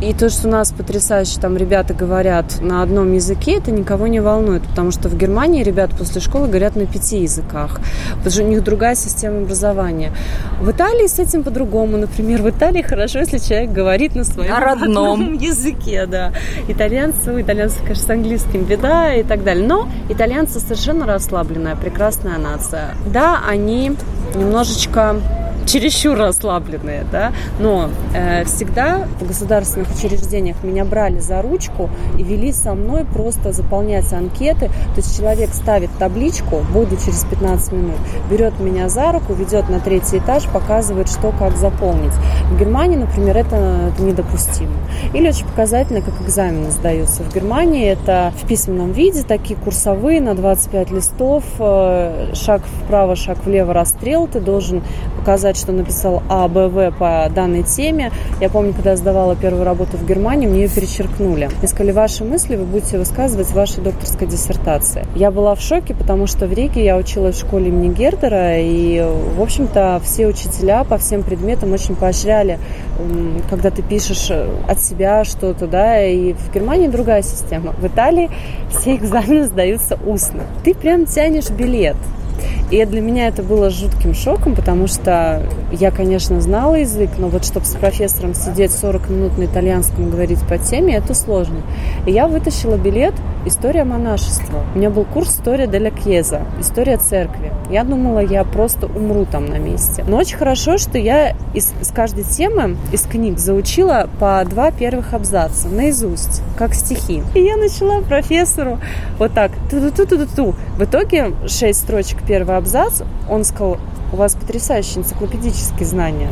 И 0.00 0.12
то, 0.14 0.28
что 0.28 0.46
у 0.46 0.50
нас 0.50 0.70
потрясающе 0.70 1.40
там 1.40 1.56
ребята 1.56 1.92
говорят 1.92 2.60
на 2.60 2.82
одном 2.82 3.12
языке, 3.14 3.56
это 3.58 3.72
никого 3.72 4.06
не 4.06 4.20
волнует, 4.20 4.62
потому 4.62 4.92
что 4.92 5.08
в 5.08 5.16
Германии 5.16 5.64
ребята 5.64 5.96
после 5.96 6.20
школы 6.20 6.46
говорят 6.46 6.76
на 6.76 6.86
пяти 6.86 7.22
языках, 7.22 7.80
потому 8.10 8.30
что 8.30 8.44
у 8.44 8.46
них 8.46 8.62
другая 8.62 8.94
система 8.94 9.38
образования. 9.38 10.12
В 10.60 10.70
Италии 10.70 11.08
с 11.08 11.18
этим 11.18 11.42
по-другому. 11.42 11.96
Например, 11.96 12.42
в 12.42 12.48
Италии 12.48 12.82
хорошо, 12.82 13.18
если 13.20 13.38
человек 13.38 13.72
говорит 13.72 14.14
на 14.14 14.22
своем 14.22 14.50
на 14.50 14.60
родном 14.60 15.32
языке, 15.32 16.06
да. 16.06 16.32
Итальянцы, 16.68 17.32
у 17.32 17.40
итальянцев, 17.40 17.80
конечно, 17.82 18.06
с 18.06 18.10
английским 18.10 18.64
беда 18.64 19.14
и 19.14 19.24
так 19.24 19.42
далее. 19.42 19.66
Но 19.66 19.88
итальянцы 20.08 20.60
совершенно 20.60 21.06
расслабленная, 21.06 21.74
прекрасная 21.74 22.38
нация. 22.38 22.90
Да, 23.12 23.40
они 23.48 23.96
немножечко 24.36 25.16
чересчур 25.68 26.16
расслабленные, 26.16 27.04
да, 27.10 27.32
но 27.58 27.90
э, 28.14 28.44
всегда 28.44 29.06
в 29.20 29.26
государственных 29.26 29.88
учреждениях 29.90 30.56
меня 30.62 30.84
брали 30.84 31.18
за 31.18 31.42
ручку 31.42 31.90
и 32.18 32.22
вели 32.22 32.52
со 32.52 32.74
мной 32.74 33.04
просто 33.04 33.52
заполнять 33.52 34.12
анкеты, 34.12 34.68
то 34.68 34.96
есть 34.96 35.16
человек 35.16 35.50
ставит 35.52 35.90
табличку, 35.98 36.64
буду 36.72 36.96
через 36.96 37.24
15 37.24 37.72
минут, 37.72 37.96
берет 38.30 38.58
меня 38.60 38.88
за 38.88 39.12
руку, 39.12 39.34
ведет 39.34 39.68
на 39.68 39.80
третий 39.80 40.18
этаж, 40.18 40.44
показывает, 40.46 41.08
что 41.08 41.32
как 41.38 41.56
заполнить. 41.56 42.14
В 42.50 42.58
Германии, 42.58 42.96
например, 42.96 43.36
это, 43.36 43.92
недопустимо. 43.98 44.72
Или 45.12 45.28
очень 45.28 45.46
показательно, 45.46 46.00
как 46.00 46.20
экзамены 46.22 46.70
сдаются. 46.70 47.22
В 47.22 47.34
Германии 47.34 47.86
это 47.86 48.32
в 48.42 48.46
письменном 48.46 48.92
виде, 48.92 49.22
такие 49.22 49.58
курсовые 49.58 50.20
на 50.20 50.34
25 50.34 50.90
листов, 50.90 51.44
э, 51.58 52.32
шаг 52.34 52.62
вправо, 52.84 53.16
шаг 53.16 53.38
влево, 53.44 53.74
расстрел, 53.74 54.26
ты 54.26 54.40
должен 54.40 54.82
показать, 55.28 55.58
что 55.58 55.72
написал 55.72 56.22
А, 56.30 56.48
Б, 56.48 56.68
В 56.68 56.90
по 56.92 57.30
данной 57.34 57.62
теме. 57.62 58.10
Я 58.40 58.48
помню, 58.48 58.72
когда 58.72 58.92
я 58.92 58.96
сдавала 58.96 59.36
первую 59.36 59.62
работу 59.62 59.98
в 59.98 60.06
Германии, 60.06 60.46
мне 60.46 60.62
ее 60.62 60.68
перечеркнули. 60.70 61.50
И 61.62 61.66
сказали, 61.66 61.92
ваши 61.92 62.24
мысли 62.24 62.56
вы 62.56 62.64
будете 62.64 62.96
высказывать 62.96 63.48
в 63.48 63.52
вашей 63.52 63.82
докторской 63.82 64.26
диссертации. 64.26 65.04
Я 65.14 65.30
была 65.30 65.54
в 65.54 65.60
шоке, 65.60 65.92
потому 65.92 66.26
что 66.26 66.46
в 66.46 66.54
Риге 66.54 66.82
я 66.82 66.96
училась 66.96 67.36
в 67.36 67.40
школе 67.40 67.68
имени 67.68 67.92
Гердера, 67.92 68.58
и, 68.58 69.04
в 69.36 69.42
общем-то, 69.42 70.00
все 70.02 70.28
учителя 70.28 70.82
по 70.84 70.96
всем 70.96 71.22
предметам 71.22 71.74
очень 71.74 71.94
поощряли, 71.94 72.58
когда 73.50 73.70
ты 73.70 73.82
пишешь 73.82 74.30
от 74.30 74.80
себя 74.80 75.24
что-то, 75.24 75.66
да, 75.66 76.06
и 76.06 76.32
в 76.32 76.54
Германии 76.54 76.88
другая 76.88 77.20
система. 77.20 77.72
В 77.72 77.86
Италии 77.86 78.30
все 78.70 78.94
экзамены 78.94 79.44
сдаются 79.44 79.98
устно. 80.06 80.44
Ты 80.64 80.72
прям 80.72 81.04
тянешь 81.04 81.50
билет. 81.50 81.96
И 82.70 82.84
для 82.84 83.00
меня 83.00 83.28
это 83.28 83.42
было 83.42 83.70
жутким 83.70 84.12
шоком, 84.12 84.54
потому 84.54 84.88
что 84.88 85.42
я, 85.72 85.90
конечно, 85.90 86.38
знала 86.40 86.74
язык, 86.74 87.10
но 87.16 87.28
вот 87.28 87.46
чтобы 87.46 87.64
с 87.64 87.74
профессором 87.74 88.34
сидеть 88.34 88.72
40 88.72 89.08
минут 89.08 89.38
на 89.38 89.44
итальянском 89.44 90.10
говорить 90.10 90.46
по 90.46 90.58
теме, 90.58 90.96
это 90.96 91.14
сложно. 91.14 91.62
И 92.06 92.12
я 92.12 92.28
вытащила 92.28 92.76
билет 92.76 93.14
«История 93.46 93.84
монашества». 93.84 94.64
У 94.74 94.78
меня 94.78 94.90
был 94.90 95.04
курс 95.04 95.30
«История 95.30 95.66
деля 95.66 95.90
Кьеза», 95.90 96.42
«История 96.60 96.98
церкви». 96.98 97.52
Я 97.70 97.84
думала, 97.84 98.18
я 98.18 98.44
просто 98.44 98.86
умру 98.86 99.24
там 99.24 99.46
на 99.46 99.58
месте. 99.58 100.04
Но 100.06 100.18
очень 100.18 100.36
хорошо, 100.36 100.76
что 100.76 100.98
я 100.98 101.34
из, 101.54 101.72
из 101.80 101.88
каждой 101.88 102.24
темы, 102.24 102.76
из 102.92 103.02
книг 103.02 103.38
заучила 103.38 104.10
по 104.20 104.44
два 104.44 104.70
первых 104.72 105.14
абзаца 105.14 105.68
наизусть, 105.68 106.42
как 106.58 106.74
стихи. 106.74 107.22
И 107.34 107.40
я 107.40 107.56
начала 107.56 108.02
профессору 108.02 108.78
вот 109.18 109.32
так, 109.32 109.52
ту-ту-ту-ту-ту. 109.70 110.54
В 110.76 110.84
итоге 110.84 111.32
шесть 111.46 111.80
строчек 111.80 112.22
первого 112.22 112.57
абзац, 112.58 113.02
он 113.28 113.44
сказал, 113.44 113.78
у 114.12 114.16
вас 114.16 114.34
потрясающие 114.34 114.98
энциклопедические 114.98 115.86
знания. 115.86 116.30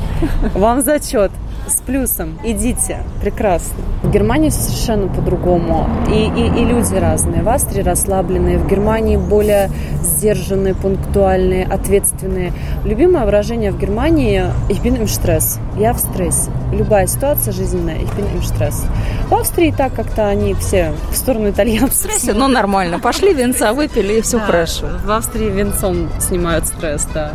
Вам 0.54 0.82
зачет 0.82 1.30
с 1.66 1.80
плюсом. 1.80 2.38
Идите. 2.44 2.98
Прекрасно. 3.20 3.74
В 4.02 4.10
Германии 4.10 4.50
совершенно 4.50 5.08
по-другому. 5.08 5.88
И, 6.08 6.24
и, 6.24 6.62
и 6.62 6.64
люди 6.64 6.94
разные. 6.94 7.42
В 7.42 7.48
Австрии 7.48 7.82
расслабленные, 7.82 8.58
в 8.58 8.66
Германии 8.68 9.16
более 9.16 9.70
сдержанные, 10.02 10.74
пунктуальные, 10.74 11.66
ответственные. 11.66 12.52
Любимое 12.84 13.24
выражение 13.24 13.72
в 13.72 13.78
Германии 13.78 14.44
«Ich 14.68 14.82
bin 14.82 14.98
im 14.98 15.04
Stress». 15.04 15.58
Я 15.78 15.92
в 15.92 15.98
стрессе. 15.98 16.50
Любая 16.72 17.06
ситуация 17.06 17.52
жизненная 17.52 17.96
«Ich 17.96 18.10
bin 18.16 18.26
im 18.34 18.40
Stress». 18.40 18.86
В 19.28 19.34
Австрии 19.34 19.74
так 19.76 19.92
как-то 19.92 20.28
они 20.28 20.54
все 20.54 20.92
в 21.10 21.16
сторону 21.16 21.50
итальянцев. 21.50 22.10
Все, 22.12 22.32
ну 22.32 22.48
нормально. 22.48 22.98
Пошли 22.98 23.34
венца 23.34 23.72
выпили 23.72 24.18
и 24.18 24.20
все 24.22 24.38
Да, 24.38 24.44
хорошо. 24.46 24.86
В 25.04 25.10
Австрии 25.10 25.50
венцом 25.50 26.08
снимают 26.20 26.66
стресс, 26.66 27.06
да. 27.12 27.32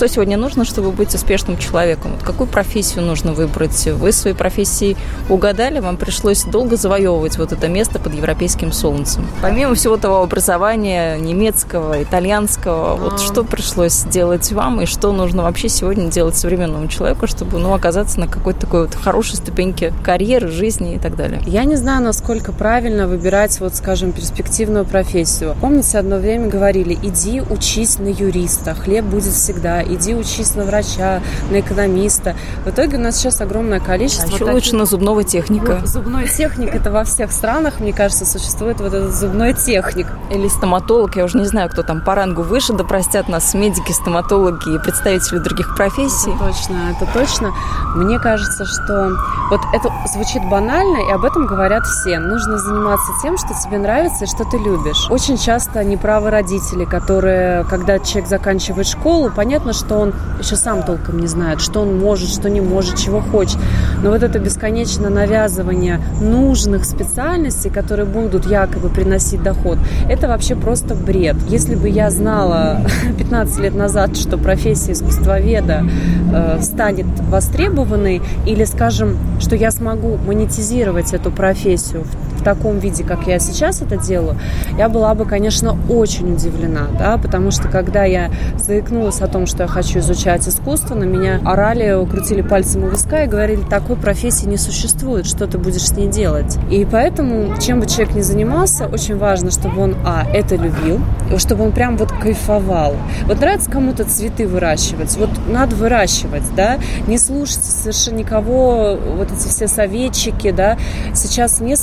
Что 0.00 0.08
сегодня 0.08 0.38
нужно, 0.38 0.64
чтобы 0.64 0.92
быть 0.92 1.14
успешным 1.14 1.58
человеком? 1.58 2.12
Вот 2.12 2.22
какую 2.22 2.48
профессию 2.48 3.04
нужно 3.04 3.34
выбрать? 3.34 3.86
Вы 3.86 4.12
своей 4.12 4.34
профессии 4.34 4.96
угадали? 5.28 5.78
Вам 5.78 5.98
пришлось 5.98 6.44
долго 6.44 6.76
завоевывать 6.76 7.36
вот 7.36 7.52
это 7.52 7.68
место 7.68 7.98
под 7.98 8.14
европейским 8.14 8.72
солнцем. 8.72 9.26
Помимо 9.42 9.74
всего 9.74 9.98
того 9.98 10.22
образования 10.22 11.18
немецкого, 11.18 12.02
итальянского, 12.02 12.96
вот 12.96 13.12
А. 13.12 13.18
что 13.18 13.44
пришлось 13.44 13.92
сделать 13.92 14.50
вам 14.52 14.80
и 14.80 14.86
что 14.86 15.12
нужно 15.12 15.42
вообще 15.42 15.68
сегодня 15.68 16.10
делать 16.10 16.34
современному 16.34 16.88
человеку, 16.88 17.26
чтобы 17.26 17.58
ну, 17.58 17.74
оказаться 17.74 18.18
на 18.20 18.26
какой-то 18.26 18.60
такой 18.60 18.86
вот 18.86 18.94
хорошей 18.94 19.36
ступеньке 19.36 19.92
карьеры, 20.02 20.48
жизни 20.48 20.94
и 20.94 20.98
так 20.98 21.14
далее? 21.14 21.42
Я 21.44 21.64
не 21.64 21.76
знаю, 21.76 22.02
насколько 22.02 22.52
правильно 22.52 23.06
выбирать, 23.06 23.60
вот, 23.60 23.74
скажем, 23.74 24.12
перспективную 24.12 24.86
профессию. 24.86 25.54
Помните, 25.60 25.98
одно 25.98 26.16
время 26.16 26.48
говорили, 26.48 26.98
иди 27.02 27.42
учись 27.42 27.98
на 27.98 28.08
юриста, 28.08 28.74
хлеб 28.74 29.04
будет 29.04 29.34
всегда, 29.34 29.89
иди 29.94 30.14
учись 30.14 30.54
на 30.54 30.64
врача, 30.64 31.20
на 31.50 31.60
экономиста. 31.60 32.34
В 32.64 32.68
итоге 32.70 32.96
у 32.96 33.00
нас 33.00 33.16
сейчас 33.16 33.40
огромное 33.40 33.78
А 33.78 33.84
количество 33.84 34.26
еще 34.26 34.38
таких- 34.38 34.54
лучше 34.54 34.76
на 34.76 34.84
зубного 34.86 35.24
техника. 35.24 35.80
Зубной 35.84 36.28
техник 36.28 36.74
это 36.74 36.90
во 36.90 37.04
всех 37.04 37.32
странах, 37.32 37.80
мне 37.80 37.92
кажется, 37.92 38.24
существует 38.24 38.80
вот 38.80 38.92
этот 38.94 39.14
зубной 39.14 39.54
техник. 39.54 40.06
Или 40.30 40.48
стоматолог, 40.48 41.16
я 41.16 41.24
уже 41.24 41.38
не 41.38 41.46
знаю, 41.46 41.68
кто 41.70 41.82
там 41.82 42.00
по 42.02 42.14
рангу 42.14 42.42
выше, 42.42 42.72
да 42.72 42.84
простят 42.84 43.28
нас 43.28 43.54
медики, 43.54 43.92
стоматологи 43.92 44.74
и 44.74 44.78
представители 44.78 45.38
других 45.38 45.74
профессий. 45.76 46.30
Это 46.30 46.44
точно, 46.44 46.76
это 46.96 47.12
точно. 47.12 47.52
Мне 47.96 48.18
кажется, 48.18 48.64
что 48.64 49.10
вот 49.50 49.60
это 49.72 49.90
звучит 50.12 50.42
банально, 50.48 51.08
и 51.08 51.12
об 51.12 51.24
этом 51.24 51.46
говорят 51.46 51.84
все. 51.86 52.18
Нужно 52.18 52.58
заниматься 52.58 53.12
тем, 53.22 53.36
что 53.36 53.48
тебе 53.62 53.78
нравится 53.78 54.24
и 54.24 54.26
что 54.26 54.44
ты 54.44 54.56
любишь. 54.58 55.08
Очень 55.10 55.36
часто 55.36 55.82
неправы 55.84 56.30
родители, 56.30 56.84
которые, 56.84 57.64
когда 57.64 57.98
человек 57.98 58.28
заканчивает 58.28 58.86
школу, 58.86 59.30
понятно, 59.34 59.72
что 59.80 59.98
он 59.98 60.14
еще 60.38 60.56
сам 60.56 60.82
толком 60.82 61.18
не 61.20 61.26
знает, 61.26 61.60
что 61.60 61.80
он 61.80 61.98
может, 61.98 62.28
что 62.28 62.48
не 62.48 62.60
может, 62.60 62.96
чего 62.96 63.20
хочет. 63.20 63.58
Но 64.02 64.10
вот 64.10 64.22
это 64.22 64.38
бесконечное 64.38 65.10
навязывание 65.10 66.00
нужных 66.20 66.84
специальностей, 66.84 67.70
которые 67.70 68.06
будут 68.06 68.46
якобы 68.46 68.90
приносить 68.90 69.42
доход, 69.42 69.78
это 70.08 70.28
вообще 70.28 70.54
просто 70.54 70.94
бред. 70.94 71.36
Если 71.48 71.74
бы 71.74 71.88
я 71.88 72.10
знала 72.10 72.82
15 73.18 73.58
лет 73.60 73.74
назад, 73.74 74.16
что 74.16 74.36
профессия 74.36 74.92
искусствоведа 74.92 75.84
э, 76.32 76.58
станет 76.62 77.06
востребованной, 77.28 78.20
или, 78.46 78.64
скажем, 78.64 79.16
что 79.40 79.56
я 79.56 79.70
смогу 79.70 80.18
монетизировать 80.26 81.14
эту 81.14 81.30
профессию 81.30 82.04
в, 82.04 82.29
в 82.40 82.42
таком 82.42 82.78
виде, 82.78 83.04
как 83.04 83.26
я 83.26 83.38
сейчас 83.38 83.82
это 83.82 83.96
делаю, 83.96 84.38
я 84.78 84.88
была 84.88 85.14
бы, 85.14 85.26
конечно, 85.26 85.76
очень 85.88 86.32
удивлена, 86.32 86.86
да, 86.98 87.18
потому 87.18 87.50
что 87.50 87.68
когда 87.68 88.04
я 88.04 88.30
заикнулась 88.58 89.20
о 89.20 89.28
том, 89.28 89.46
что 89.46 89.64
я 89.64 89.68
хочу 89.68 89.98
изучать 89.98 90.48
искусство, 90.48 90.94
на 90.94 91.04
меня 91.04 91.40
орали, 91.44 92.04
крутили 92.10 92.40
пальцем 92.40 92.84
у 92.84 92.88
виска 92.88 93.24
и 93.24 93.26
говорили, 93.26 93.60
такой 93.62 93.96
профессии 93.96 94.46
не 94.46 94.56
существует, 94.56 95.26
что 95.26 95.46
ты 95.46 95.58
будешь 95.58 95.86
с 95.86 95.92
ней 95.92 96.08
делать. 96.08 96.58
И 96.70 96.86
поэтому, 96.90 97.54
чем 97.60 97.80
бы 97.80 97.86
человек 97.86 98.14
ни 98.14 98.20
занимался, 98.22 98.86
очень 98.86 99.18
важно, 99.18 99.50
чтобы 99.50 99.82
он, 99.82 99.96
а, 100.04 100.24
это 100.32 100.56
любил, 100.56 101.00
чтобы 101.36 101.64
он 101.64 101.72
прям 101.72 101.96
вот 101.96 102.10
кайфовал. 102.10 102.96
Вот 103.26 103.40
нравится 103.40 103.70
кому-то 103.70 104.04
цветы 104.04 104.48
выращивать, 104.48 105.16
вот 105.16 105.30
надо 105.46 105.76
выращивать, 105.76 106.44
да, 106.56 106.78
не 107.06 107.18
слушайте 107.18 107.64
совершенно 107.64 108.18
никого, 108.18 108.96
вот 109.16 109.28
эти 109.30 109.48
все 109.48 109.68
советчики, 109.68 110.50
да, 110.50 110.78
сейчас 111.14 111.60
не 111.60 111.76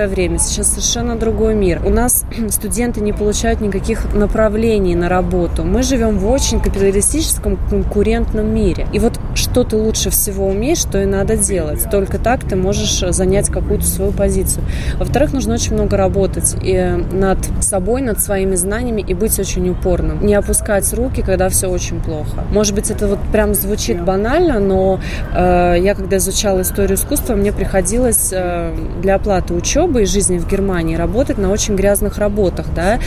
советское 0.00 0.08
время, 0.08 0.38
сейчас 0.38 0.68
совершенно 0.68 1.16
другой 1.16 1.54
мир. 1.54 1.82
У 1.84 1.90
нас 1.90 2.24
студенты 2.50 3.00
не 3.00 3.12
получают 3.12 3.60
никаких 3.60 4.14
направлений 4.14 4.94
на 4.94 5.08
работу. 5.08 5.64
Мы 5.64 5.82
живем 5.82 6.18
в 6.18 6.30
очень 6.30 6.60
капиталистическом 6.60 7.58
конкурентном 7.68 8.54
мире. 8.54 8.86
И 8.92 8.98
вот 8.98 9.18
что 9.34 9.64
ты 9.64 9.76
лучше 9.76 10.10
всего 10.10 10.48
умеешь, 10.48 10.78
что 10.78 11.02
и 11.02 11.06
надо 11.06 11.36
делать. 11.36 11.86
Только 11.90 12.18
так 12.18 12.44
ты 12.44 12.56
можешь 12.56 13.00
занять 13.14 13.48
какую-то 13.48 13.84
свою 13.84 14.12
позицию. 14.12 14.64
Во-вторых, 14.98 15.32
нужно 15.32 15.54
очень 15.54 15.74
много 15.74 15.96
работать 15.96 16.56
и 16.62 16.78
над 17.12 17.38
собой, 17.60 18.02
над 18.02 18.20
своими 18.20 18.56
знаниями 18.56 19.04
и 19.06 19.14
быть 19.14 19.38
очень 19.38 19.68
упорным. 19.70 20.24
Не 20.24 20.34
опускать 20.34 20.92
руки, 20.94 21.22
когда 21.22 21.48
все 21.48 21.68
очень 21.68 22.00
плохо. 22.00 22.44
Может 22.52 22.74
быть, 22.74 22.90
это 22.90 23.06
вот 23.06 23.18
прям 23.32 23.54
звучит 23.54 24.02
банально, 24.02 24.58
но 24.58 25.00
э, 25.34 25.76
я, 25.80 25.94
когда 25.94 26.16
изучала 26.16 26.62
историю 26.62 26.96
искусства, 26.96 27.34
мне 27.34 27.52
приходилось 27.52 28.30
э, 28.32 28.74
для 29.02 29.16
оплаты 29.16 29.54
учебы 29.54 29.89
и 29.98 30.04
жизни 30.04 30.38
в 30.38 30.48
Германии 30.48 30.96
работать 30.96 31.38
на 31.38 31.50
очень 31.50 31.76
грязных 31.76 32.18
работах, 32.18 32.66
да, 32.74 32.98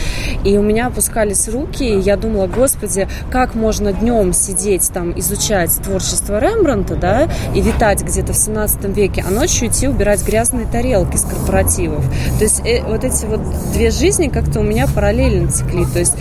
и 0.44 0.58
у 0.58 0.62
меня 0.62 0.88
опускались 0.88 1.48
руки, 1.48 1.84
и 1.84 2.00
я 2.00 2.18
думала, 2.18 2.48
господи, 2.48 3.08
как 3.32 3.56
можно 3.56 3.94
днем 3.94 4.34
сидеть 4.34 4.90
там, 4.94 5.18
изучать 5.20 5.72
творчество 5.84 6.40
Рембранта, 6.40 6.96
да, 6.96 7.30
и 7.56 7.62
витать 7.62 8.04
где-то 8.04 8.34
в 8.34 8.38
17 8.38 8.86
веке, 8.96 9.24
а 9.26 9.32
ночью 9.32 9.68
идти 9.68 9.88
убирать 9.88 10.26
грязные 10.26 10.66
тарелки 10.66 11.18
с 11.18 11.24
корпоративов. 11.24 12.04
То 12.38 12.44
есть 12.44 12.62
э, 12.66 12.84
вот 12.84 13.04
эти 13.04 13.26
вот 13.26 13.42
две 13.74 13.92
жизни 13.92 14.28
как-то 14.28 14.60
у 14.60 14.64
меня 14.64 14.88
параллельно 14.88 15.52
текли, 15.52 15.86
то 15.86 16.00
есть, 16.00 16.14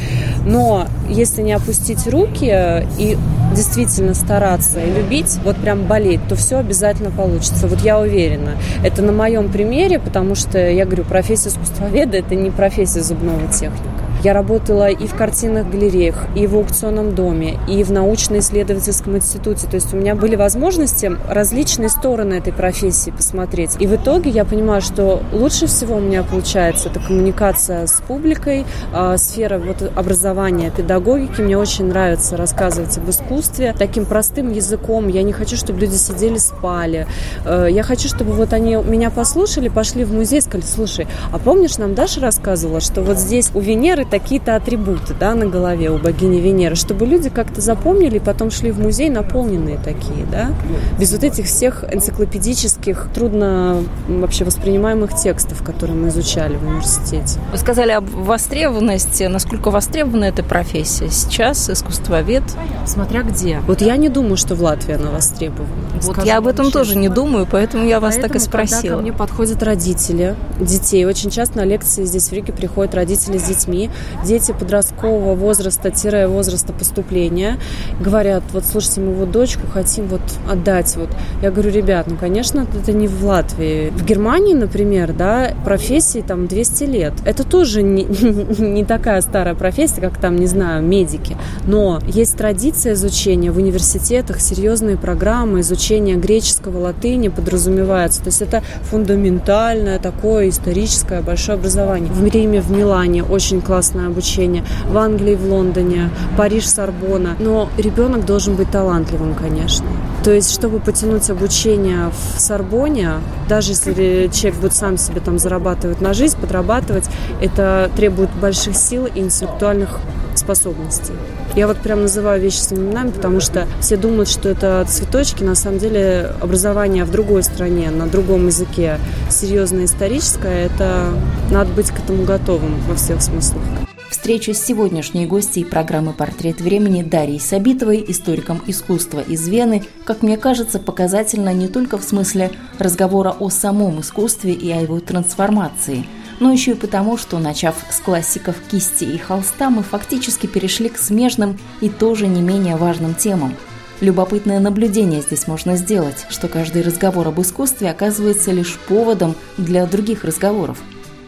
но 0.45 0.87
если 1.09 1.43
не 1.43 1.53
опустить 1.53 2.07
руки 2.07 2.87
и 2.99 3.17
действительно 3.55 4.15
стараться 4.15 4.81
и 4.81 4.91
любить, 4.91 5.39
вот 5.45 5.57
прям 5.57 5.87
болеть, 5.87 6.21
то 6.29 6.37
все 6.37 6.59
обязательно 6.59 7.11
получится. 7.11 7.67
Вот 7.67 7.81
я 7.81 7.99
уверена. 7.99 8.53
Это 8.83 9.03
на 9.03 9.13
моем 9.13 9.51
примере, 9.51 9.99
потому 9.99 10.35
что, 10.35 10.52
я 10.59 10.85
говорю, 10.85 11.05
профессия 11.05 11.49
искусствоведа– 11.49 12.17
это 12.19 12.35
не 12.35 12.51
профессия 12.51 13.03
зубного 13.03 13.47
техника. 13.49 14.02
Я 14.23 14.35
работала 14.35 14.89
и 14.89 15.09
в 15.09 15.17
картинных 15.17 15.69
галереях, 15.69 16.27
и 16.37 16.47
в 16.47 16.55
аукционном 16.55 17.13
доме, 17.13 17.59
и 17.69 17.83
в 17.83 17.91
научно-исследовательском 17.91 19.17
институте. 19.17 19.67
То 19.67 19.75
есть 19.75 19.93
у 19.93 19.97
меня 19.97 20.15
были 20.15 20.37
возможности 20.37 21.11
различные 21.29 21.89
стороны 21.89 22.35
этой 22.35 22.53
профессии 22.53 23.11
посмотреть. 23.11 23.77
И 23.81 23.87
в 23.89 23.97
итоге 23.97 24.31
я 24.31 24.45
понимаю, 24.45 24.81
что 24.81 25.23
лучше 25.33 25.67
всего 25.67 25.97
у 25.97 26.01
меня 26.01 26.23
получается 26.23 26.89
это 26.89 27.01
коммуникация 27.01 27.89
с 27.89 28.01
публикой, 28.07 28.65
э, 28.95 29.17
сфера 29.17 29.59
вот 29.59 29.91
образования, 29.97 30.71
педагогики. 30.71 31.41
Мне 31.41 31.59
очень 31.59 31.87
нравится 31.87 32.37
рассказывать 32.37 32.97
об 32.99 33.11
искусстве 33.11 33.75
таким 33.77 34.07
простым 34.07 34.53
языком. 34.53 35.09
Я 35.09 35.25
не 35.25 35.33
хочу, 35.33 35.57
чтобы 35.57 35.81
люди 35.81 35.97
сидели, 35.97 36.39
спали. 36.39 37.09
Э, 37.45 37.67
я 37.69 37.83
хочу, 37.83 38.07
чтобы 38.07 38.35
вот 38.35 38.53
они 38.53 38.77
меня 38.77 39.11
послушали, 39.11 39.69
пошли 39.69 40.05
в 40.05 40.13
музей 40.13 40.41
сказали, 40.41 40.65
слушай, 40.65 41.09
а 41.33 41.41
помнишь, 41.41 41.79
нам 41.79 41.97
Даша 41.97 42.21
рассказывала, 42.21 42.81
что 42.81 43.03
вот 43.03 43.19
здесь 43.19 43.51
у 43.55 43.59
Венеры 43.59 44.07
такие-то 44.13 44.57
атрибуты 44.57 45.15
да, 45.19 45.35
на 45.35 45.47
голове 45.47 45.91
у 45.91 45.97
богини 45.97 46.39
Венеры, 46.39 46.75
чтобы 46.75 47.07
люди 47.07 47.31
как-то 47.31 47.63
запомнили 47.63 48.17
и 48.17 48.21
потом 48.21 48.51
шли 48.51 48.71
в 48.71 48.79
музей 48.79 49.09
наполненные 49.09 49.79
такие, 49.79 50.27
да, 50.31 50.51
без 50.99 51.13
вот 51.13 51.25
этих 51.25 51.47
всех 51.47 51.83
энциклопедических, 51.91 53.09
трудно 53.15 53.83
вообще 54.09 54.45
воспринимаемых 54.45 55.15
текстов, 55.17 55.65
которые 55.65 55.97
мы 55.97 56.09
изучали 56.09 56.57
в 56.57 56.63
университете. 56.63 57.41
Вы 57.51 57.57
сказали 57.57 57.93
об 57.93 58.09
востребованности. 58.11 59.25
Насколько 59.25 59.71
востребована 59.71 60.25
эта 60.25 60.43
профессия 60.43 61.09
сейчас, 61.09 61.71
искусствовед? 61.71 62.43
Смотря 62.87 63.23
где. 63.23 63.61
Вот 63.67 63.81
я 63.81 63.97
не 63.97 64.11
думаю, 64.11 64.37
что 64.37 64.55
в 64.55 64.63
Латвии 64.63 64.95
она 64.95 65.11
востребована. 65.11 65.73
Вот 66.03 66.23
я 66.25 66.37
об 66.37 66.49
этом 66.49 66.67
честно. 66.67 66.81
тоже 66.81 66.97
не 66.97 67.09
думаю, 67.09 67.49
поэтому 67.51 67.87
я 67.87 67.99
вас 67.99 68.17
поэтому, 68.17 68.35
так 68.35 68.43
и 68.43 68.45
спросила. 68.45 68.81
Когда 68.81 68.97
ко 68.97 69.03
мне 69.03 69.13
подходят 69.15 69.63
родители 69.63 70.37
детей, 70.61 71.07
очень 71.07 71.31
часто 71.31 71.59
на 71.59 71.65
лекции 71.65 72.05
здесь 72.05 72.29
в 72.29 72.33
Риге 72.33 72.53
приходят 72.53 72.95
родители 72.95 73.39
с 73.39 73.45
детьми, 73.45 73.91
дети 74.25 74.53
подросткового 74.53 75.35
возраста-возраста 75.35 76.73
поступления, 76.73 77.59
говорят, 78.01 78.43
вот 78.53 78.65
слушайте, 78.65 79.01
мы 79.01 79.15
вот 79.15 79.31
дочку 79.31 79.67
хотим 79.73 80.07
вот 80.07 80.23
отдать. 80.51 80.95
Вот. 80.97 81.11
Я 81.43 81.51
говорю, 81.51 81.71
ребят, 81.71 82.07
ну, 82.09 82.17
конечно, 82.17 82.67
это 82.81 82.93
не 82.93 83.09
в 83.09 83.25
Латвии. 83.25 83.91
В 83.91 84.05
Германии, 84.05 84.55
например, 84.55 85.13
да, 85.13 85.53
профессии 85.65 86.25
там 86.27 86.47
200 86.47 86.85
лет. 86.85 87.13
Это 87.25 87.45
тоже 87.45 87.83
не, 87.83 88.05
не 88.05 88.85
такая 88.85 89.21
старая 89.21 89.55
профессия, 89.55 90.01
как 90.01 90.19
там, 90.19 90.37
не 90.37 90.47
знаю, 90.47 90.83
медики. 90.83 91.37
Но 91.67 92.01
есть 92.07 92.37
традиция 92.37 92.95
изучения 92.95 93.51
в 93.51 93.59
университетах, 93.59 94.41
серьезные 94.41 94.97
программы 94.97 95.61
изучения 95.61 96.17
греческого, 96.17 96.79
латыни 96.79 97.29
подразумевается. 97.29 98.21
То 98.21 98.29
есть 98.29 98.43
это 98.43 98.63
фундаментальное 98.83 99.99
такое 99.99 100.49
историческое 100.49 101.21
большое 101.21 101.59
образование. 101.59 102.13
В 102.13 102.25
Риме, 102.27 102.61
в 102.61 102.71
Милане 102.71 103.25
очень 103.25 103.61
классное 103.93 104.09
обучение. 104.09 104.65
В 104.89 104.97
Англии, 104.97 105.35
в 105.35 105.45
Лондоне, 105.45 106.11
Париж, 106.37 106.67
Сорбона. 106.67 107.37
Но 107.39 107.69
ребенок 107.77 108.25
должен 108.25 108.55
быть 108.55 108.71
талантливым, 108.71 109.35
конечно. 109.35 109.87
То 110.25 110.33
есть, 110.33 110.53
чтобы 110.53 110.79
потянуть 110.79 111.29
обучение 111.31 112.11
в 112.11 112.41
Сорбоне, 112.41 113.15
даже 113.49 113.73
если 113.73 114.31
человек 114.33 114.61
будет 114.61 114.75
сам 114.75 114.97
себе 114.97 115.21
там 115.21 115.39
зарабатывать 115.39 116.01
на 116.01 116.15
жизнь, 116.15 116.39
подрабатывать, 116.41 117.09
это 117.41 117.91
требует 117.97 118.31
больших 118.41 118.77
сил 118.77 119.07
и 119.07 119.21
интеллектуальных 119.21 119.99
способностей. 120.35 121.15
Я 121.55 121.67
вот 121.67 121.79
прям 121.79 122.03
называю 122.03 122.41
вещи 122.41 122.57
своими 122.57 122.87
именами, 122.87 123.11
потому 123.11 123.41
что 123.41 123.67
все 123.81 123.97
думают, 123.97 124.29
что 124.29 124.49
это 124.49 124.85
цветочки. 124.89 125.43
На 125.43 125.55
самом 125.55 125.79
деле 125.79 126.33
образование 126.41 127.05
в 127.05 127.11
другой 127.11 127.43
стране, 127.43 127.91
на 127.91 128.07
другом 128.07 128.47
языке, 128.47 128.99
серьезное 129.31 129.85
историческое, 129.85 130.67
это 130.67 131.13
надо 131.51 131.73
быть 131.73 131.91
к 131.91 131.99
этому 131.99 132.25
готовым 132.25 132.81
во 132.89 132.95
всех 132.95 133.21
смыслах. 133.23 133.63
Встреча 134.09 134.53
с 134.55 134.65
сегодняшней 134.65 135.27
гостьей 135.27 135.65
программы 135.65 136.13
«Портрет 136.13 136.61
времени» 136.61 137.03
Дарьей 137.03 137.41
Сабитовой, 137.41 138.05
историком 138.07 138.63
искусства 138.67 139.21
из 139.21 139.49
Вены, 139.49 139.85
как 140.05 140.23
мне 140.23 140.37
кажется, 140.37 140.79
показательно 140.79 141.53
не 141.53 141.67
только 141.67 141.99
в 141.99 142.05
смысле 142.05 142.51
разговора 142.79 143.31
о 143.31 143.49
самом 143.49 144.01
искусстве 144.01 144.53
и 144.53 144.71
о 144.71 144.81
его 144.81 145.01
трансформации– 145.01 146.07
но 146.43 146.51
еще 146.51 146.73
и 146.73 146.75
потому, 146.75 147.17
что, 147.17 147.39
начав 147.39 147.77
с 147.89 148.01
классиков 148.01 148.57
кисти 148.69 149.05
и 149.05 149.17
холста, 149.17 149.71
мы 149.71 149.85
фактически 149.85 150.49
перешли 150.49 150.89
к 150.89 150.99
смежным 150.99 151.57
и 151.81 151.89
тоже 151.89 152.27
не 152.27 152.43
менее 152.43 152.75
важным 152.75 153.15
темам. 153.15 153.55
Любопытное 154.01 154.59
наблюдение 154.59 155.23
здесь 155.23 155.47
можно 155.47 155.77
сделать, 155.77 156.27
что 156.31 156.49
каждый 156.49 156.83
разговор 156.83 157.29
об 157.29 157.41
искусстве 157.41 157.91
оказывается 157.91 158.51
лишь 158.51 158.77
поводом 158.89 159.37
для 159.57 159.87
других 159.87 160.25
разговоров. 160.25 160.79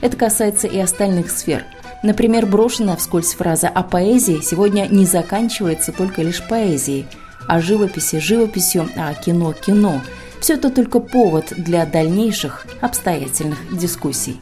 Это 0.01 0.17
касается 0.17 0.67
и 0.67 0.81
остальных 0.81 1.31
сфер. 1.31 1.65
Например, 2.03 2.45
брошенная 2.45 2.97
вскользь 2.97 3.35
фраза 3.35 3.69
о 3.69 3.85
поэзии 3.85 4.41
сегодня 4.43 4.89
не 4.91 5.07
заканчивается 5.07 5.93
только 5.93 6.23
лишь 6.23 6.43
поэзией, 6.43 7.07
о 7.47 7.61
живописи– 7.61 8.19
живописью, 8.19 8.89
а 8.97 9.15
кино– 9.15 9.53
кино. 9.65 10.01
Все 10.41 10.55
это 10.55 10.71
только 10.71 10.99
повод 10.99 11.53
для 11.57 11.87
дальнейших 11.87 12.67
обстоятельных 12.81 13.79
дискуссий. 13.79 14.41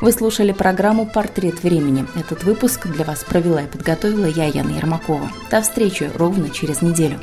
Вы 0.00 0.12
слушали 0.12 0.52
программу 0.52 1.04
«Портрет 1.04 1.62
времени». 1.62 2.06
Этот 2.14 2.42
выпуск 2.42 2.86
для 2.86 3.04
вас 3.04 3.24
провела 3.24 3.62
и 3.62 3.66
подготовила 3.66 4.24
я, 4.24 4.46
Яна 4.46 4.70
Ермакова. 4.70 5.30
До 5.50 5.60
встречи 5.60 6.10
ровно 6.16 6.48
через 6.50 6.80
неделю. 6.80 7.20